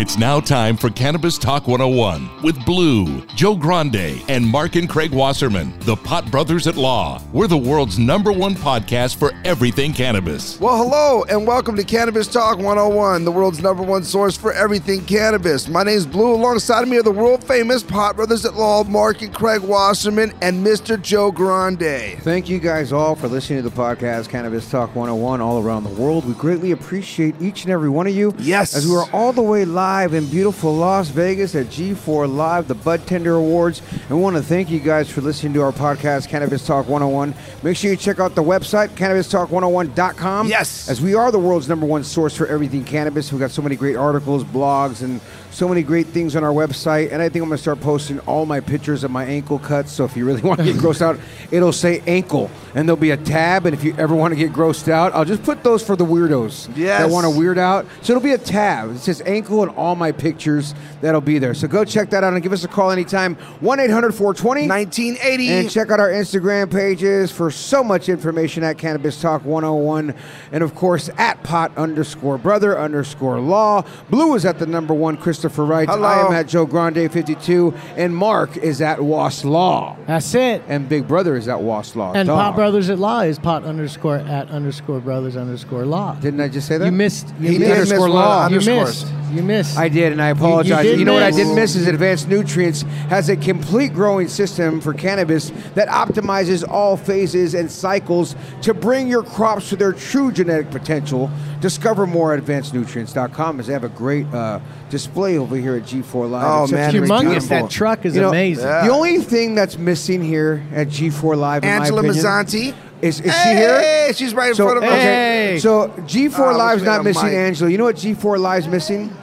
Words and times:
It's 0.00 0.16
now 0.16 0.40
time 0.40 0.78
for 0.78 0.88
Cannabis 0.88 1.36
Talk 1.36 1.68
101 1.68 2.42
with 2.42 2.64
Blue, 2.64 3.20
Joe 3.36 3.54
Grande, 3.54 4.22
and 4.28 4.46
Mark 4.46 4.76
and 4.76 4.88
Craig 4.88 5.12
Wasserman, 5.12 5.78
the 5.80 5.94
Pot 5.94 6.30
Brothers 6.30 6.66
at 6.66 6.76
Law. 6.76 7.22
We're 7.34 7.48
the 7.48 7.58
world's 7.58 7.98
number 7.98 8.32
one 8.32 8.54
podcast 8.54 9.16
for 9.16 9.32
everything 9.44 9.92
cannabis. 9.92 10.58
Well, 10.58 10.78
hello, 10.78 11.24
and 11.24 11.46
welcome 11.46 11.76
to 11.76 11.84
Cannabis 11.84 12.28
Talk 12.28 12.56
101, 12.56 13.26
the 13.26 13.30
world's 13.30 13.60
number 13.60 13.82
one 13.82 14.02
source 14.02 14.38
for 14.38 14.54
everything 14.54 15.04
cannabis. 15.04 15.68
My 15.68 15.82
name's 15.82 16.06
Blue. 16.06 16.32
Alongside 16.32 16.82
of 16.82 16.88
me 16.88 16.96
are 16.96 17.02
the 17.02 17.10
world 17.10 17.44
famous 17.44 17.82
Pot 17.82 18.16
Brothers 18.16 18.46
at 18.46 18.54
Law, 18.54 18.84
Mark 18.84 19.20
and 19.20 19.34
Craig 19.34 19.60
Wasserman, 19.60 20.32
and 20.40 20.66
Mr. 20.66 20.98
Joe 20.98 21.30
Grande. 21.30 22.16
Thank 22.22 22.48
you 22.48 22.58
guys 22.58 22.90
all 22.90 23.14
for 23.16 23.28
listening 23.28 23.62
to 23.62 23.68
the 23.68 23.76
podcast 23.76 24.30
Cannabis 24.30 24.70
Talk 24.70 24.96
101 24.96 25.42
all 25.42 25.62
around 25.62 25.84
the 25.84 25.90
world. 25.90 26.24
We 26.24 26.32
greatly 26.32 26.70
appreciate 26.70 27.34
each 27.38 27.64
and 27.64 27.70
every 27.70 27.90
one 27.90 28.06
of 28.06 28.16
you. 28.16 28.34
Yes. 28.38 28.74
As 28.74 28.86
we 28.86 28.96
are 28.96 29.06
all 29.12 29.34
the 29.34 29.42
way 29.42 29.66
live 29.66 29.89
in 29.90 30.24
beautiful 30.26 30.72
Las 30.76 31.08
Vegas 31.08 31.56
at 31.56 31.66
G4 31.66 32.32
Live, 32.32 32.68
the 32.68 32.76
Bud 32.76 33.04
Tender 33.08 33.34
Awards. 33.34 33.82
And 34.08 34.10
we 34.10 34.22
want 34.22 34.36
to 34.36 34.42
thank 34.42 34.70
you 34.70 34.78
guys 34.78 35.10
for 35.10 35.20
listening 35.20 35.52
to 35.54 35.62
our 35.62 35.72
podcast, 35.72 36.28
Cannabis 36.28 36.64
Talk 36.64 36.86
101. 36.88 37.34
Make 37.64 37.76
sure 37.76 37.90
you 37.90 37.96
check 37.96 38.20
out 38.20 38.36
the 38.36 38.42
website, 38.42 38.90
cannabistalk101.com. 38.90 40.46
Yes. 40.48 40.88
As 40.88 41.00
we 41.00 41.14
are 41.14 41.32
the 41.32 41.40
world's 41.40 41.68
number 41.68 41.86
one 41.86 42.04
source 42.04 42.36
for 42.36 42.46
everything 42.46 42.84
cannabis. 42.84 43.32
We've 43.32 43.40
got 43.40 43.50
so 43.50 43.62
many 43.62 43.74
great 43.74 43.96
articles, 43.96 44.44
blogs, 44.44 45.02
and 45.02 45.20
so 45.50 45.68
many 45.68 45.82
great 45.82 46.06
things 46.06 46.36
on 46.36 46.44
our 46.44 46.52
website. 46.52 47.10
And 47.10 47.20
I 47.20 47.28
think 47.28 47.42
I'm 47.42 47.48
going 47.48 47.56
to 47.56 47.62
start 47.62 47.80
posting 47.80 48.20
all 48.20 48.46
my 48.46 48.60
pictures 48.60 49.02
of 49.02 49.10
my 49.10 49.24
ankle 49.24 49.58
cuts. 49.58 49.90
So 49.90 50.04
if 50.04 50.16
you 50.16 50.24
really 50.24 50.42
want 50.48 50.60
to 50.60 50.64
get 50.66 50.76
grossed 50.76 51.02
out, 51.02 51.18
it'll 51.50 51.72
say 51.72 52.00
ankle. 52.06 52.48
And 52.76 52.88
there'll 52.88 52.96
be 53.00 53.10
a 53.10 53.16
tab. 53.16 53.66
And 53.66 53.74
if 53.74 53.82
you 53.82 53.92
ever 53.98 54.14
want 54.14 54.30
to 54.32 54.36
get 54.36 54.52
grossed 54.52 54.88
out, 54.88 55.12
I'll 55.14 55.24
just 55.24 55.42
put 55.42 55.64
those 55.64 55.82
for 55.84 55.96
the 55.96 56.04
weirdos 56.06 56.70
Yes. 56.76 57.00
that 57.02 57.10
want 57.10 57.24
to 57.24 57.30
weird 57.36 57.58
out. 57.58 57.86
So 58.02 58.12
it'll 58.12 58.22
be 58.22 58.32
a 58.32 58.38
tab. 58.38 58.92
It 58.94 58.98
says 59.00 59.20
ankle 59.26 59.64
and 59.64 59.69
all 59.76 59.94
my 59.96 60.12
pictures. 60.12 60.74
That'll 61.00 61.20
be 61.20 61.38
there. 61.38 61.54
So 61.54 61.68
go 61.68 61.84
check 61.84 62.10
that 62.10 62.24
out 62.24 62.32
and 62.32 62.42
give 62.42 62.52
us 62.52 62.64
a 62.64 62.68
call 62.68 62.90
anytime. 62.90 63.36
1 63.60 63.80
800 63.80 64.12
420 64.14 64.68
1980. 64.68 65.48
and 65.48 65.70
check 65.70 65.90
out 65.90 66.00
our 66.00 66.10
Instagram 66.10 66.70
pages 66.70 67.30
for 67.30 67.50
so 67.50 67.82
much 67.82 68.08
information 68.08 68.62
at 68.62 68.78
Cannabis 68.78 69.20
Talk 69.20 69.44
101. 69.44 70.14
And 70.52 70.62
of 70.62 70.74
course, 70.74 71.10
at 71.18 71.42
pot 71.42 71.76
underscore 71.76 72.38
brother 72.38 72.78
underscore 72.78 73.40
law. 73.40 73.84
Blue 74.08 74.34
is 74.34 74.44
at 74.44 74.58
the 74.58 74.66
number 74.66 74.94
one, 74.94 75.16
Christopher 75.16 75.64
Wright. 75.64 75.88
Hello. 75.88 76.06
I 76.06 76.26
am 76.26 76.32
at 76.32 76.48
Joe 76.48 76.66
Grande 76.66 77.10
52. 77.10 77.74
And 77.96 78.14
Mark 78.16 78.56
is 78.56 78.80
at 78.80 79.02
Was 79.02 79.44
Law. 79.44 79.96
That's 80.06 80.34
it. 80.34 80.62
And 80.68 80.88
Big 80.88 81.06
Brother 81.06 81.36
is 81.36 81.48
at 81.48 81.60
Was 81.60 81.94
Law. 81.96 82.12
And 82.12 82.26
Dog. 82.26 82.38
Pot 82.38 82.54
Brothers 82.56 82.90
at 82.90 82.98
Law 82.98 83.20
is 83.20 83.38
pot 83.38 83.64
underscore 83.64 84.16
at 84.18 84.48
underscore 84.50 85.00
brothers 85.00 85.36
underscore 85.36 85.84
law. 85.86 86.14
Didn't 86.14 86.40
I 86.40 86.48
just 86.48 86.68
say 86.68 86.78
that? 86.78 86.84
You 86.84 86.92
missed. 86.92 87.28
You 87.40 87.50
He 87.50 87.58
missed. 87.58 87.72
Underscore 87.92 88.06
of 88.08 88.14
law. 88.14 88.48
You 88.48 88.60
missed. 88.60 89.06
You 89.32 89.42
missed. 89.42 89.59
I 89.76 89.88
did, 89.88 90.12
and 90.12 90.20
I 90.22 90.28
apologize. 90.28 90.84
You, 90.84 90.96
did 90.96 91.04
know 91.06 91.14
what 91.14 91.22
I 91.22 91.30
didn't 91.30 91.54
miss 91.54 91.74
is 91.76 91.86
Advanced 91.86 92.28
Nutrients 92.28 92.82
has 93.08 93.28
a 93.28 93.36
complete 93.36 93.92
growing 93.92 94.28
system 94.28 94.80
for 94.80 94.92
cannabis 94.94 95.50
that 95.74 95.88
optimizes 95.88 96.66
all 96.68 96.96
phases 96.96 97.54
and 97.54 97.70
cycles 97.70 98.34
to 98.62 98.74
bring 98.74 99.08
your 99.08 99.22
crops 99.22 99.68
to 99.70 99.76
their 99.76 99.92
true 99.92 100.30
genetic 100.32 100.70
potential. 100.70 101.30
Discover 101.60 102.06
more 102.06 102.32
at 102.34 102.42
advancednutrients.com 102.42 103.60
as 103.60 103.66
they 103.66 103.72
have 103.72 103.84
a 103.84 103.88
great 103.90 104.26
uh, 104.32 104.60
display 104.88 105.36
over 105.38 105.56
here 105.56 105.76
at 105.76 105.82
G4 105.82 106.30
Live. 106.30 106.44
Oh, 106.46 106.62
It's 106.62 106.70
such 106.72 106.94
man, 106.94 107.02
Humongous. 107.04 107.48
That 107.48 107.70
truck 107.70 108.04
is 108.06 108.14
You 108.14 108.22
know, 108.22 108.28
amazing. 108.30 108.64
Yeah. 108.64 108.86
The 108.86 108.92
only 108.92 109.18
thing 109.18 109.54
that's 109.54 109.76
missing 109.78 110.22
here 110.22 110.62
at 110.72 110.88
G4 110.88 111.36
Live, 111.36 111.62
in 111.64 111.68
Angela 111.68 112.02
my 112.02 112.08
opinion, 112.08 112.24
Mazzanti. 112.24 112.74
is, 113.02 113.20
is 113.20 113.34
hey, 113.34 113.42
she 113.42 113.56
here? 113.56 114.12
she's 114.14 114.34
right 114.34 114.48
in 114.50 114.54
So, 114.54 114.64
front 114.64 114.78
of 114.78 114.84
us. 114.84 114.90
okay, 114.90 115.58
so 115.60 115.88
G4 115.88 116.38
Oh, 116.38 116.44
I 116.44 116.52
Live's 116.56 116.80
wish 116.80 116.86
we 116.86 116.90
had 116.90 116.96
not 116.96 117.04
missing. 117.04 117.28
Angela. 117.28 117.70
You 117.70 117.78
know 117.78 117.84
what 117.84 117.96
G4 117.96 118.38
Live's 118.38 118.68
missing? 118.68 119.14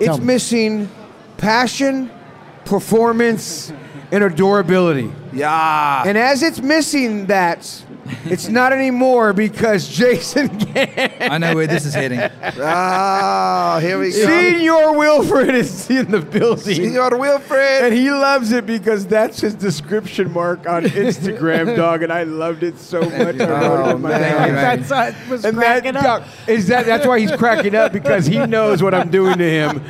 It's 0.00 0.18
me. 0.18 0.24
missing 0.24 0.88
passion, 1.36 2.10
performance, 2.64 3.72
and 4.12 4.24
adorability. 4.24 5.12
Yeah. 5.32 6.02
And 6.06 6.18
as 6.18 6.42
it's 6.42 6.60
missing 6.60 7.26
that, 7.26 7.84
it's 8.24 8.48
not 8.48 8.72
anymore 8.72 9.32
because 9.32 9.88
Jason 9.88 10.50
I 10.76 11.38
know 11.38 11.54
where 11.54 11.66
this 11.66 11.84
is 11.86 11.94
heading. 11.94 12.20
Ah, 12.82 13.78
here 13.80 13.98
we 13.98 14.10
go. 14.10 14.26
Senior 14.26 14.92
Wilfred 14.92 15.54
is 15.54 15.88
in 15.90 16.10
the 16.10 16.20
building. 16.20 16.74
Senor 16.74 17.16
Wilfred. 17.18 17.82
And 17.84 17.94
he 17.94 18.10
loves 18.10 18.52
it 18.52 18.66
because 18.66 19.06
that's 19.06 19.40
his 19.40 19.54
description 19.54 20.32
mark 20.32 20.68
on 20.68 20.82
Instagram, 20.84 21.76
dog. 21.76 22.02
And 22.02 22.12
I 22.12 22.24
loved 22.24 22.62
it 22.62 22.78
so 22.78 23.00
much. 23.02 23.12
I 23.14 23.20
wrote 23.20 23.40
it 23.40 23.48
Oh, 23.50 23.90
in 23.96 24.02
my 24.02 24.08
man. 24.10 24.22
handwriting. 24.22 24.54
That's 24.88 24.92
I 24.92 25.30
was 25.30 25.44
And 25.44 25.58
that, 25.58 25.82
cracking 25.82 25.96
up. 25.96 26.02
dog, 26.04 26.22
is 26.46 26.68
that 26.68 26.86
that's 26.86 27.06
why 27.06 27.20
he's 27.20 27.32
cracking 27.32 27.74
up 27.74 27.92
because 27.92 28.26
he 28.26 28.38
knows 28.46 28.82
what 28.82 28.94
I'm 28.94 29.10
doing 29.10 29.38
to 29.38 29.50
him, 29.50 29.82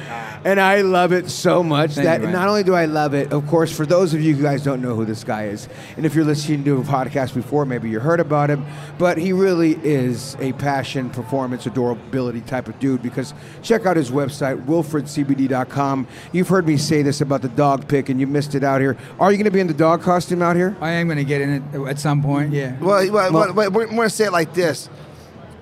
and 0.44 0.60
I 0.60 0.80
love 0.80 1.12
it 1.12 1.28
so 1.30 1.62
much 1.62 1.92
Thank 1.92 2.04
that 2.06 2.20
you, 2.20 2.24
man. 2.26 2.32
not 2.32 2.48
only 2.48 2.62
do 2.64 2.74
I 2.74 2.86
love 2.86 3.14
it, 3.14 3.32
of 3.32 3.46
course, 3.46 3.74
for 3.74 3.86
those 3.86 4.14
of 4.14 4.20
you 4.20 4.34
who 4.34 4.42
guys 4.42 4.62
don't 4.64 4.82
know 4.82 4.94
who 4.96 5.04
this 5.04 5.22
guy 5.24 5.46
is, 5.46 5.68
and 5.96 6.04
if 6.06 6.14
you're 6.14 6.24
listening 6.24 6.64
to 6.64 6.78
a 6.80 6.82
podcast 6.82 7.34
before, 7.34 7.64
maybe 7.64 7.88
you 7.90 8.00
heard 8.00 8.09
about 8.18 8.50
him, 8.50 8.66
but 8.98 9.18
he 9.18 9.32
really 9.32 9.78
is 9.84 10.36
a 10.40 10.52
passion, 10.54 11.10
performance, 11.10 11.66
adorability 11.66 12.40
type 12.40 12.66
of 12.66 12.78
dude. 12.80 13.02
Because 13.02 13.34
check 13.62 13.86
out 13.86 13.96
his 13.96 14.10
website, 14.10 14.64
wilfredcbd.com. 14.66 16.08
You've 16.32 16.48
heard 16.48 16.66
me 16.66 16.76
say 16.76 17.02
this 17.02 17.20
about 17.20 17.42
the 17.42 17.48
dog 17.50 17.86
pick, 17.86 18.08
and 18.08 18.18
you 18.18 18.26
missed 18.26 18.54
it 18.54 18.64
out 18.64 18.80
here. 18.80 18.96
Are 19.20 19.30
you 19.30 19.36
going 19.36 19.44
to 19.44 19.52
be 19.52 19.60
in 19.60 19.68
the 19.68 19.74
dog 19.74 20.02
costume 20.02 20.42
out 20.42 20.56
here? 20.56 20.76
I 20.80 20.90
am 20.92 21.06
going 21.06 21.18
to 21.18 21.24
get 21.24 21.40
in 21.40 21.50
it 21.50 21.88
at 21.88 22.00
some 22.00 22.22
point. 22.22 22.52
Yeah. 22.52 22.76
well, 22.80 23.08
well, 23.12 23.32
well, 23.32 23.52
well, 23.52 23.70
we're 23.70 23.86
going 23.86 24.00
to 24.00 24.10
say 24.10 24.24
it 24.24 24.32
like 24.32 24.54
this. 24.54 24.88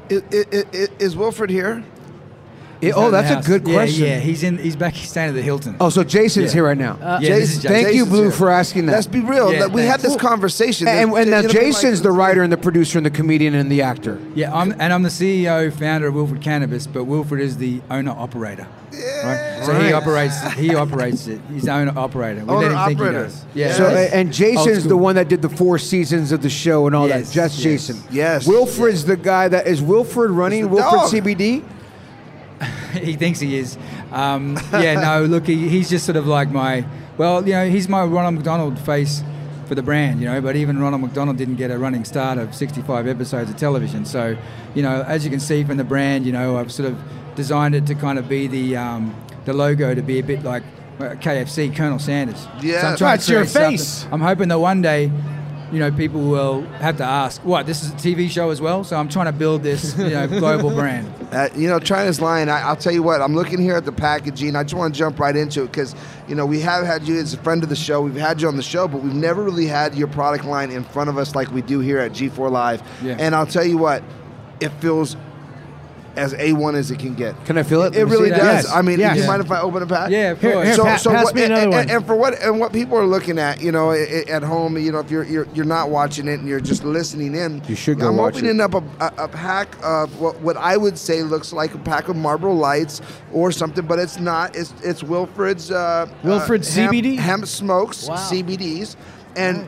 Is, 0.09 0.23
is, 0.31 0.89
is 0.99 1.17
Wilfred 1.17 1.50
here? 1.50 1.85
Yeah, 2.81 2.87
He's 2.89 2.95
oh, 2.95 3.01
out 3.01 3.07
of 3.07 3.13
the 3.13 3.21
that's 3.23 3.47
a 3.47 3.51
good 3.51 3.65
question. 3.65 4.05
Yeah, 4.07 4.21
he's 4.21 4.43
in. 4.45 4.57
He's 4.59 4.77
back. 4.77 4.95
He's 4.95 5.11
staying 5.11 5.31
at 5.31 5.35
the 5.35 5.43
Hilton. 5.43 5.77
Oh, 5.81 5.89
so 5.89 6.05
Jason's 6.05 6.47
Yeah. 6.53 6.59
here 6.59 6.65
right 6.67 6.79
now. 6.79 6.97
yeah, 7.01 7.19
this 7.35 7.51
is 7.57 7.63
Jason- 7.63 7.71
Thank 7.71 7.95
you, 7.97 8.07
Blue, 8.07 8.23
here. 8.23 8.31
for 8.31 8.51
asking 8.51 8.87
that. 8.87 8.93
Let's 8.93 9.07
be 9.09 9.21
real. 9.21 9.53
Yeah, 9.53 9.67
we 9.67 9.83
had 9.83 10.01
thanks. 10.01 10.15
this 10.15 10.17
conversation. 10.17 10.87
And, 10.87 11.13
and 11.13 11.31
now 11.31 11.43
Jason's 11.43 11.99
like- 11.99 12.03
the 12.05 12.13
writer 12.13 12.43
and 12.45 12.53
the 12.53 12.57
producer 12.57 12.99
and 12.99 13.05
the 13.07 13.11
comedian 13.11 13.55
and 13.55 13.71
the 13.71 13.83
actor. 13.83 14.19
Yeah, 14.37 14.55
I'm, 14.55 14.73
and 14.79 14.93
I'm 14.93 15.03
the 15.03 15.09
CEO, 15.11 15.73
founder 15.73 16.07
of 16.07 16.15
Wilfred 16.15 16.41
Cannabis, 16.41 16.87
but 16.87 17.05
Wilfred 17.05 17.41
is 17.41 17.57
the 17.57 17.81
owner 17.91 18.13
operator. 18.13 18.67
Right. 18.93 19.61
So 19.65 19.73
Right. 19.73 19.87
he 19.87 19.93
operates. 19.93 20.53
He 20.55 20.75
operates 20.75 21.27
it. 21.27 21.41
He's 21.53 21.65
the 21.65 21.73
owner 21.73 21.93
operator. 21.97 22.45
We 22.45 22.53
Owner 22.55 22.69
let 22.71 22.73
him 22.73 22.87
think 22.87 22.99
he 23.01 23.05
operator. 23.07 23.25
does. 23.25 23.45
Yeah. 23.55 23.73
So, 23.73 23.87
uh, 23.87 24.09
and 24.13 24.33
Jason's 24.33 24.85
the 24.85 24.97
one 24.97 25.17
that 25.17 25.29
did 25.29 25.43
the 25.43 25.49
four 25.49 25.79
seasons 25.79 26.33
of 26.33 26.43
the 26.43 26.49
show 26.51 26.87
and 26.87 26.95
all 26.97 27.07
Yes, 27.09 27.29
that. 27.31 27.35
That's 27.43 27.55
yes. 27.57 27.63
Jason. 27.65 28.03
Yes. 28.11 28.47
Wilfred's 28.47 29.05
the 29.05 29.17
guy 29.17 29.49
that 29.49 29.67
is 29.67 29.83
Wilfred 29.83 30.31
running 30.31 30.71
Wilfred 30.71 31.01
dog. 31.01 31.11
CBD. 31.11 31.63
he 32.93 33.15
thinks 33.15 33.41
he 33.41 33.57
is. 33.59 33.79
Um, 34.13 34.59
yeah, 34.73 34.95
no, 35.01 35.25
look, 35.29 35.47
he, 35.47 35.69
he's 35.69 35.89
just 35.91 36.05
sort 36.07 36.17
of 36.17 36.27
like 36.27 36.51
my, 36.51 36.85
well, 37.17 37.47
you 37.47 37.53
know, 37.55 37.69
he's 37.69 37.89
my 37.89 38.05
Ronald 38.05 38.35
McDonald 38.35 38.79
face 38.81 39.23
for 39.67 39.75
the 39.75 39.83
brand, 39.83 40.21
you 40.21 40.27
know, 40.27 40.41
but 40.41 40.57
even 40.57 40.79
Ronald 40.79 41.03
McDonald 41.03 41.37
didn't 41.37 41.57
get 41.57 41.71
a 41.71 41.79
running 41.79 42.05
start 42.05 42.39
of 42.39 42.55
65 42.55 43.07
episodes 43.07 43.51
of 43.51 43.57
television. 43.57 44.05
So, 44.07 44.37
you 44.75 44.83
know, 44.83 45.03
as 45.07 45.25
you 45.25 45.31
can 45.31 45.41
see 45.41 45.63
from 45.63 45.77
the 45.77 45.85
brand, 45.85 46.25
you 46.25 46.33
know, 46.33 46.57
I've 46.57 46.73
sort 46.73 46.89
of 46.91 46.99
designed 47.35 47.75
it 47.75 47.87
to 47.87 47.95
kind 47.95 48.19
of 48.19 48.29
be 48.29 48.47
the, 48.47 48.77
um, 48.77 49.15
the 49.45 49.53
logo 49.53 49.95
to 49.95 50.03
be 50.03 50.19
a 50.19 50.23
bit 50.23 50.43
like 50.43 50.63
uh, 50.99 51.15
KFC, 51.17 51.75
Colonel 51.77 51.99
Sanders. 51.99 52.47
Yeah. 52.63 52.81
so 52.81 52.87
I'm 52.89 52.97
trying 52.97 52.97
to 52.97 53.05
That's 53.19 53.29
your 53.29 53.41
create 53.41 53.51
something- 53.51 53.71
face. 53.79 54.07
I'm 54.11 54.21
hoping 54.21 54.49
that 54.49 54.59
one 54.59 54.81
day, 54.83 55.13
you 55.73 55.79
know, 55.79 55.91
people 55.91 56.20
will 56.23 56.62
have 56.81 56.97
to 56.99 57.05
ask, 57.05 57.44
what, 57.44 57.67
this 57.67 57.82
is 57.82 57.91
a 57.91 57.97
TV 57.97 58.31
show 58.31 58.50
as 58.50 58.61
well? 58.61 58.85
So 58.85 58.97
I'm 58.97 59.09
trying 59.09 59.26
to 59.26 59.32
build 59.32 59.62
this, 59.62 59.97
you 59.99 60.11
know, 60.11 60.26
global 60.41 60.70
brand. 60.70 61.12
Uh, 61.32 61.49
you 61.55 61.69
know, 61.69 61.79
China's 61.79 62.20
lying. 62.20 62.49
I, 62.49 62.62
I'll 62.62 62.76
tell 62.76 62.93
you 62.93 63.03
what. 63.03 63.20
I'm 63.20 63.35
looking 63.35 63.61
here 63.61 63.76
at 63.76 63.85
the 63.85 63.93
packaging. 63.93 64.56
I 64.56 64.62
just 64.62 64.75
want 64.75 64.94
to 64.94 64.99
jump 64.99 65.19
right 65.19 65.37
into 65.37 65.65
it 65.65 65.67
because 65.67 65.94
you 66.26 66.35
know 66.35 66.47
we 66.47 66.61
have 66.61 66.87
had 66.87 67.06
you 67.06 67.19
as 67.19 67.35
a 67.35 67.38
friend 67.38 67.62
of 67.62 67.69
the 67.69 67.76
show. 67.76 68.00
We've 68.00 68.15
had 68.15 68.41
you 68.41 68.49
on 68.49 68.56
the 68.56 68.62
show, 68.62 68.88
but 68.88 69.03
we've 69.03 69.15
never 69.15 69.43
really 69.43 69.67
had 69.67 69.94
your 69.94 70.09
product 70.09 70.44
line 70.44 70.70
in 70.70 70.85
front 70.85 71.11
of 71.11 71.19
us 71.19 71.35
like 71.35 71.50
we 71.50 71.61
do 71.61 71.81
here 71.81 71.99
at 71.99 72.12
G4 72.12 72.50
Live. 72.50 72.82
Yeah. 73.03 73.17
And 73.19 73.35
I'll 73.35 73.47
tell 73.47 73.64
you 73.64 73.76
what, 73.76 74.03
it 74.61 74.71
feels 74.81 75.17
as 76.19 76.35
A1 76.35 76.75
as 76.75 76.91
it 76.91 76.99
can 76.99 77.15
get. 77.15 77.35
Can 77.47 77.56
I 77.56 77.62
feel 77.62 77.82
it? 77.85 77.94
It 77.94 78.05
Let 78.05 78.12
really 78.12 78.31
does. 78.31 78.65
Yes. 78.65 78.73
I 78.73 78.82
mean, 78.82 78.99
Yes. 78.99 79.15
do 79.15 79.23
you 79.23 79.26
mind 79.29 79.43
if 79.43 79.50
I 79.50 79.61
open 79.61 79.82
a 79.82 79.87
pack? 79.87 80.11
Yeah, 80.11 80.32
of 80.32 80.41
Here- 80.41 80.53
course. 80.53 80.67
here, 80.67 80.75
so, 80.76 80.82
pa- 80.85 80.97
so 80.97 81.11
pass 81.11 81.25
what, 81.25 81.35
me 81.35 81.44
and, 81.44 81.53
another 81.53 81.65
and- 81.79 81.88
one. 81.88 81.91
and 81.97 82.06
for 82.06 82.17
what 82.17 82.43
and 82.43 82.59
what 82.61 82.73
people 82.73 82.99
are 82.99 83.06
looking 83.06 83.38
at, 83.38 83.61
you 83.62 83.70
know, 83.73 83.91
i- 83.93 84.25
i- 84.26 84.31
at 84.31 84.43
home, 84.43 84.76
you 84.76 84.91
know, 84.93 84.99
if 84.99 85.11
you're 85.11 85.25
you're, 85.25 85.47
you're 85.55 85.65
not 85.65 85.91
watching 85.91 86.26
it 86.29 86.41
and 86.41 86.49
you're 86.49 86.61
just 86.61 86.85
listening 86.85 87.35
in, 87.35 87.62
You 87.69 87.75
should 87.76 88.00
go 88.00 88.09
I'm 88.09 88.17
watch 88.17 88.37
opening 88.37 88.56
it. 88.56 88.61
up 88.62 88.75
a, 88.75 88.82
a, 89.00 89.25
a 89.25 89.29
pack 89.29 89.69
of 89.82 90.19
what, 90.20 90.41
what 90.41 90.56
I 90.56 90.76
would 90.76 90.99
say 90.99 91.23
looks 91.23 91.53
like 91.53 91.75
a 91.75 91.79
pack 91.79 92.09
of 92.09 92.17
Marlboro 92.17 92.53
Lights 92.53 93.00
or 93.32 93.53
something, 93.53 93.87
but 93.87 93.99
it's 93.99 94.19
not. 94.19 94.56
It's 94.56 94.75
it's 94.82 95.03
Wilfred's 95.03 95.71
uh, 95.71 96.06
Wilfred 96.25 96.62
uh, 96.62 96.71
hemp- 96.71 96.93
CBD? 96.93 97.17
hemp 97.17 97.47
smokes 97.47 98.09
Wow. 98.09 98.17
CBDs, 98.17 98.97
and. 99.37 99.67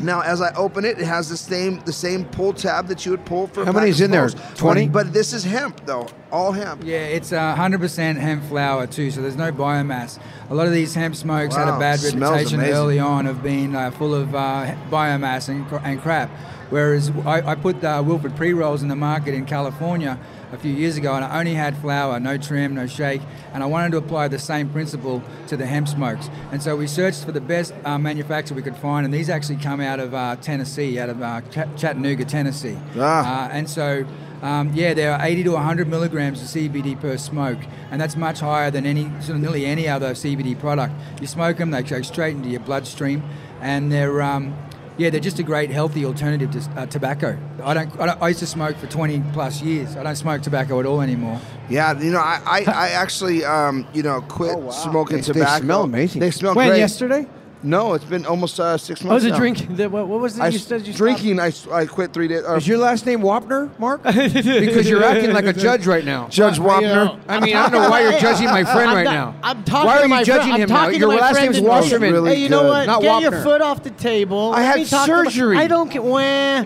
Now, 0.00 0.20
as 0.20 0.40
I 0.40 0.54
open 0.54 0.84
it, 0.84 0.98
it 0.98 1.06
has 1.06 1.28
the 1.28 1.36
same 1.36 1.80
the 1.80 1.92
same 1.92 2.24
pull 2.24 2.52
tab 2.52 2.86
that 2.88 3.04
you 3.04 3.10
would 3.12 3.24
pull 3.24 3.48
for. 3.48 3.64
How 3.64 3.72
pack 3.72 3.82
many's 3.82 4.00
of 4.00 4.06
in 4.06 4.10
there? 4.10 4.28
20? 4.28 4.88
But, 4.88 4.92
but 4.92 5.12
this 5.12 5.32
is 5.32 5.44
hemp, 5.44 5.84
though, 5.86 6.06
all 6.30 6.52
hemp. 6.52 6.82
Yeah, 6.84 6.98
it's 7.06 7.32
uh, 7.32 7.56
100% 7.56 8.16
hemp 8.16 8.44
flour 8.44 8.86
too, 8.86 9.10
so 9.10 9.20
there's 9.20 9.36
no 9.36 9.50
biomass. 9.50 10.18
A 10.50 10.54
lot 10.54 10.66
of 10.66 10.72
these 10.72 10.94
hemp 10.94 11.16
smokes 11.16 11.56
had 11.56 11.68
a 11.68 11.78
bad 11.78 12.00
reputation 12.02 12.60
early 12.60 12.98
on 12.98 13.26
of 13.26 13.42
being 13.42 13.74
uh, 13.74 13.90
full 13.90 14.14
of 14.14 14.34
uh, 14.34 14.74
biomass 14.90 15.48
and, 15.48 15.66
and 15.84 16.00
crap. 16.00 16.30
Whereas 16.70 17.10
I, 17.24 17.52
I 17.52 17.54
put 17.54 17.82
uh, 17.82 18.02
Wilfred 18.04 18.36
pre 18.36 18.52
rolls 18.52 18.82
in 18.82 18.88
the 18.88 18.96
market 18.96 19.34
in 19.34 19.46
California 19.46 20.18
a 20.52 20.58
few 20.58 20.72
years 20.72 20.96
ago, 20.96 21.14
and 21.14 21.24
I 21.24 21.38
only 21.38 21.54
had 21.54 21.76
flour, 21.78 22.18
no 22.20 22.38
trim, 22.38 22.74
no 22.74 22.86
shake, 22.86 23.20
and 23.52 23.62
I 23.62 23.66
wanted 23.66 23.92
to 23.92 23.98
apply 23.98 24.28
the 24.28 24.38
same 24.38 24.68
principle 24.68 25.22
to 25.48 25.56
the 25.56 25.66
hemp 25.66 25.88
smokes. 25.88 26.30
And 26.52 26.62
so 26.62 26.76
we 26.76 26.86
searched 26.86 27.24
for 27.24 27.32
the 27.32 27.40
best 27.40 27.74
uh, 27.84 27.98
manufacturer 27.98 28.56
we 28.56 28.62
could 28.62 28.76
find, 28.76 29.04
and 29.04 29.12
these 29.12 29.28
actually 29.28 29.56
come 29.56 29.80
out 29.80 30.00
of 30.00 30.14
uh, 30.14 30.36
Tennessee, 30.36 30.98
out 30.98 31.10
of 31.10 31.22
uh, 31.22 31.40
Ch- 31.50 31.80
Chattanooga, 31.80 32.24
Tennessee. 32.24 32.78
Ah. 32.96 33.46
Uh, 33.46 33.48
and 33.50 33.68
so, 33.68 34.06
um, 34.42 34.72
yeah, 34.74 34.94
there 34.94 35.12
are 35.12 35.24
80 35.24 35.44
to 35.44 35.50
100 35.52 35.88
milligrams 35.88 36.40
of 36.40 36.48
CBD 36.48 36.98
per 36.98 37.16
smoke, 37.16 37.58
and 37.90 38.00
that's 38.00 38.16
much 38.16 38.40
higher 38.40 38.70
than 38.70 38.86
any, 38.86 39.04
sort 39.20 39.36
of 39.36 39.40
nearly 39.40 39.66
any 39.66 39.88
other 39.88 40.12
CBD 40.12 40.58
product. 40.58 40.94
You 41.20 41.26
smoke 41.26 41.58
them, 41.58 41.70
they 41.70 41.82
go 41.82 42.02
straight 42.02 42.36
into 42.36 42.48
your 42.48 42.60
bloodstream, 42.60 43.22
and 43.60 43.92
they're, 43.92 44.22
um, 44.22 44.56
yeah, 44.98 45.10
they're 45.10 45.20
just 45.20 45.38
a 45.38 45.42
great 45.42 45.70
healthy 45.70 46.04
alternative 46.04 46.50
to 46.50 46.58
uh, 46.80 46.86
tobacco. 46.86 47.38
I 47.62 47.72
don't, 47.74 48.00
I 48.00 48.06
don't. 48.06 48.22
I 48.22 48.28
used 48.28 48.40
to 48.40 48.46
smoke 48.46 48.76
for 48.76 48.86
20 48.88 49.22
plus 49.32 49.62
years. 49.62 49.96
I 49.96 50.02
don't 50.02 50.16
smoke 50.16 50.42
tobacco 50.42 50.78
at 50.80 50.86
all 50.86 51.00
anymore. 51.00 51.40
Yeah, 51.70 51.98
you 52.00 52.10
know, 52.10 52.18
I, 52.20 52.40
I, 52.44 52.64
I 52.70 52.88
actually, 53.04 53.44
um, 53.44 53.86
you 53.94 54.02
know, 54.02 54.20
quit 54.22 54.56
smoking 54.72 55.16
They- 55.18 55.22
they 55.22 55.32
tobacco. 55.32 55.62
smell 55.64 55.82
amazing. 55.84 56.20
They 56.20 56.30
smell 56.30 56.54
When 56.54 56.68
great. 56.68 56.78
yesterday? 56.78 57.26
No, 57.60 57.94
it's 57.94 58.04
been 58.04 58.24
almost 58.24 58.60
uh, 58.60 58.78
six 58.78 59.02
Oh, 59.02 59.08
months. 59.08 59.24
was 59.24 59.24
it 59.24 59.30
now. 59.30 59.38
drink? 59.38 59.76
The, 59.76 59.88
what, 59.90 60.06
what 60.06 60.20
was 60.20 60.38
it 60.38 60.42
I 60.42 60.48
you 60.48 60.58
said 60.58 60.86
you 60.86 60.92
stopped? 60.92 60.98
drinking. 60.98 61.40
I 61.40 61.86
quit 61.86 62.12
three 62.12 62.28
days. 62.28 62.44
Uh, 62.44 62.54
Is 62.54 62.68
your 62.68 62.78
last 62.78 63.04
name 63.04 63.20
Wapner, 63.20 63.76
Mark? 63.80 64.02
because 64.04 64.88
you're 64.88 65.02
acting 65.02 65.32
like 65.32 65.44
a 65.44 65.52
judge 65.52 65.84
right 65.86 66.04
now. 66.04 66.28
Judge 66.28 66.60
Well, 66.60 66.80
you 66.80 66.86
Wapner. 66.86 66.94
know, 66.94 67.20
I 67.26 67.40
mean, 67.40 67.56
I 67.56 67.68
don't 67.68 67.82
know 67.82 67.90
why 67.90 68.02
you're 68.02 68.20
judging 68.20 68.46
my 68.46 68.62
friend 68.62 68.90
I'm 68.90 68.96
right 68.96 69.04
not- 69.04 69.12
now. 69.12 69.34
I'm 69.42 69.64
talking 69.64 69.86
Why 69.86 69.98
are 69.98 70.02
you 70.02 70.08
my 70.08 70.22
judging 70.22 70.50
friend. 70.50 70.62
him 70.62 70.68
now? 70.68 70.88
Your 70.88 71.08
last 71.08 71.32
friend 71.32 71.52
name's 71.52 71.66
Wasserman. 71.66 72.12
Really 72.12 72.34
hey, 72.36 72.42
you 72.42 72.48
know 72.48 72.62
good. 72.62 72.68
what? 72.68 72.86
Not 72.86 73.02
Get 73.02 73.22
your 73.22 73.42
foot 73.42 73.60
off 73.60 73.82
the 73.82 73.90
table. 73.90 74.52
I 74.54 74.60
Let 74.60 74.66
had 74.66 74.76
me 74.78 74.84
talk 74.84 75.06
to 75.06 75.12
my- 75.16 75.24
surgery. 75.24 75.56
I 75.58 75.66
don't 75.66 75.90
care. 75.90 76.02
Wah. 76.02 76.64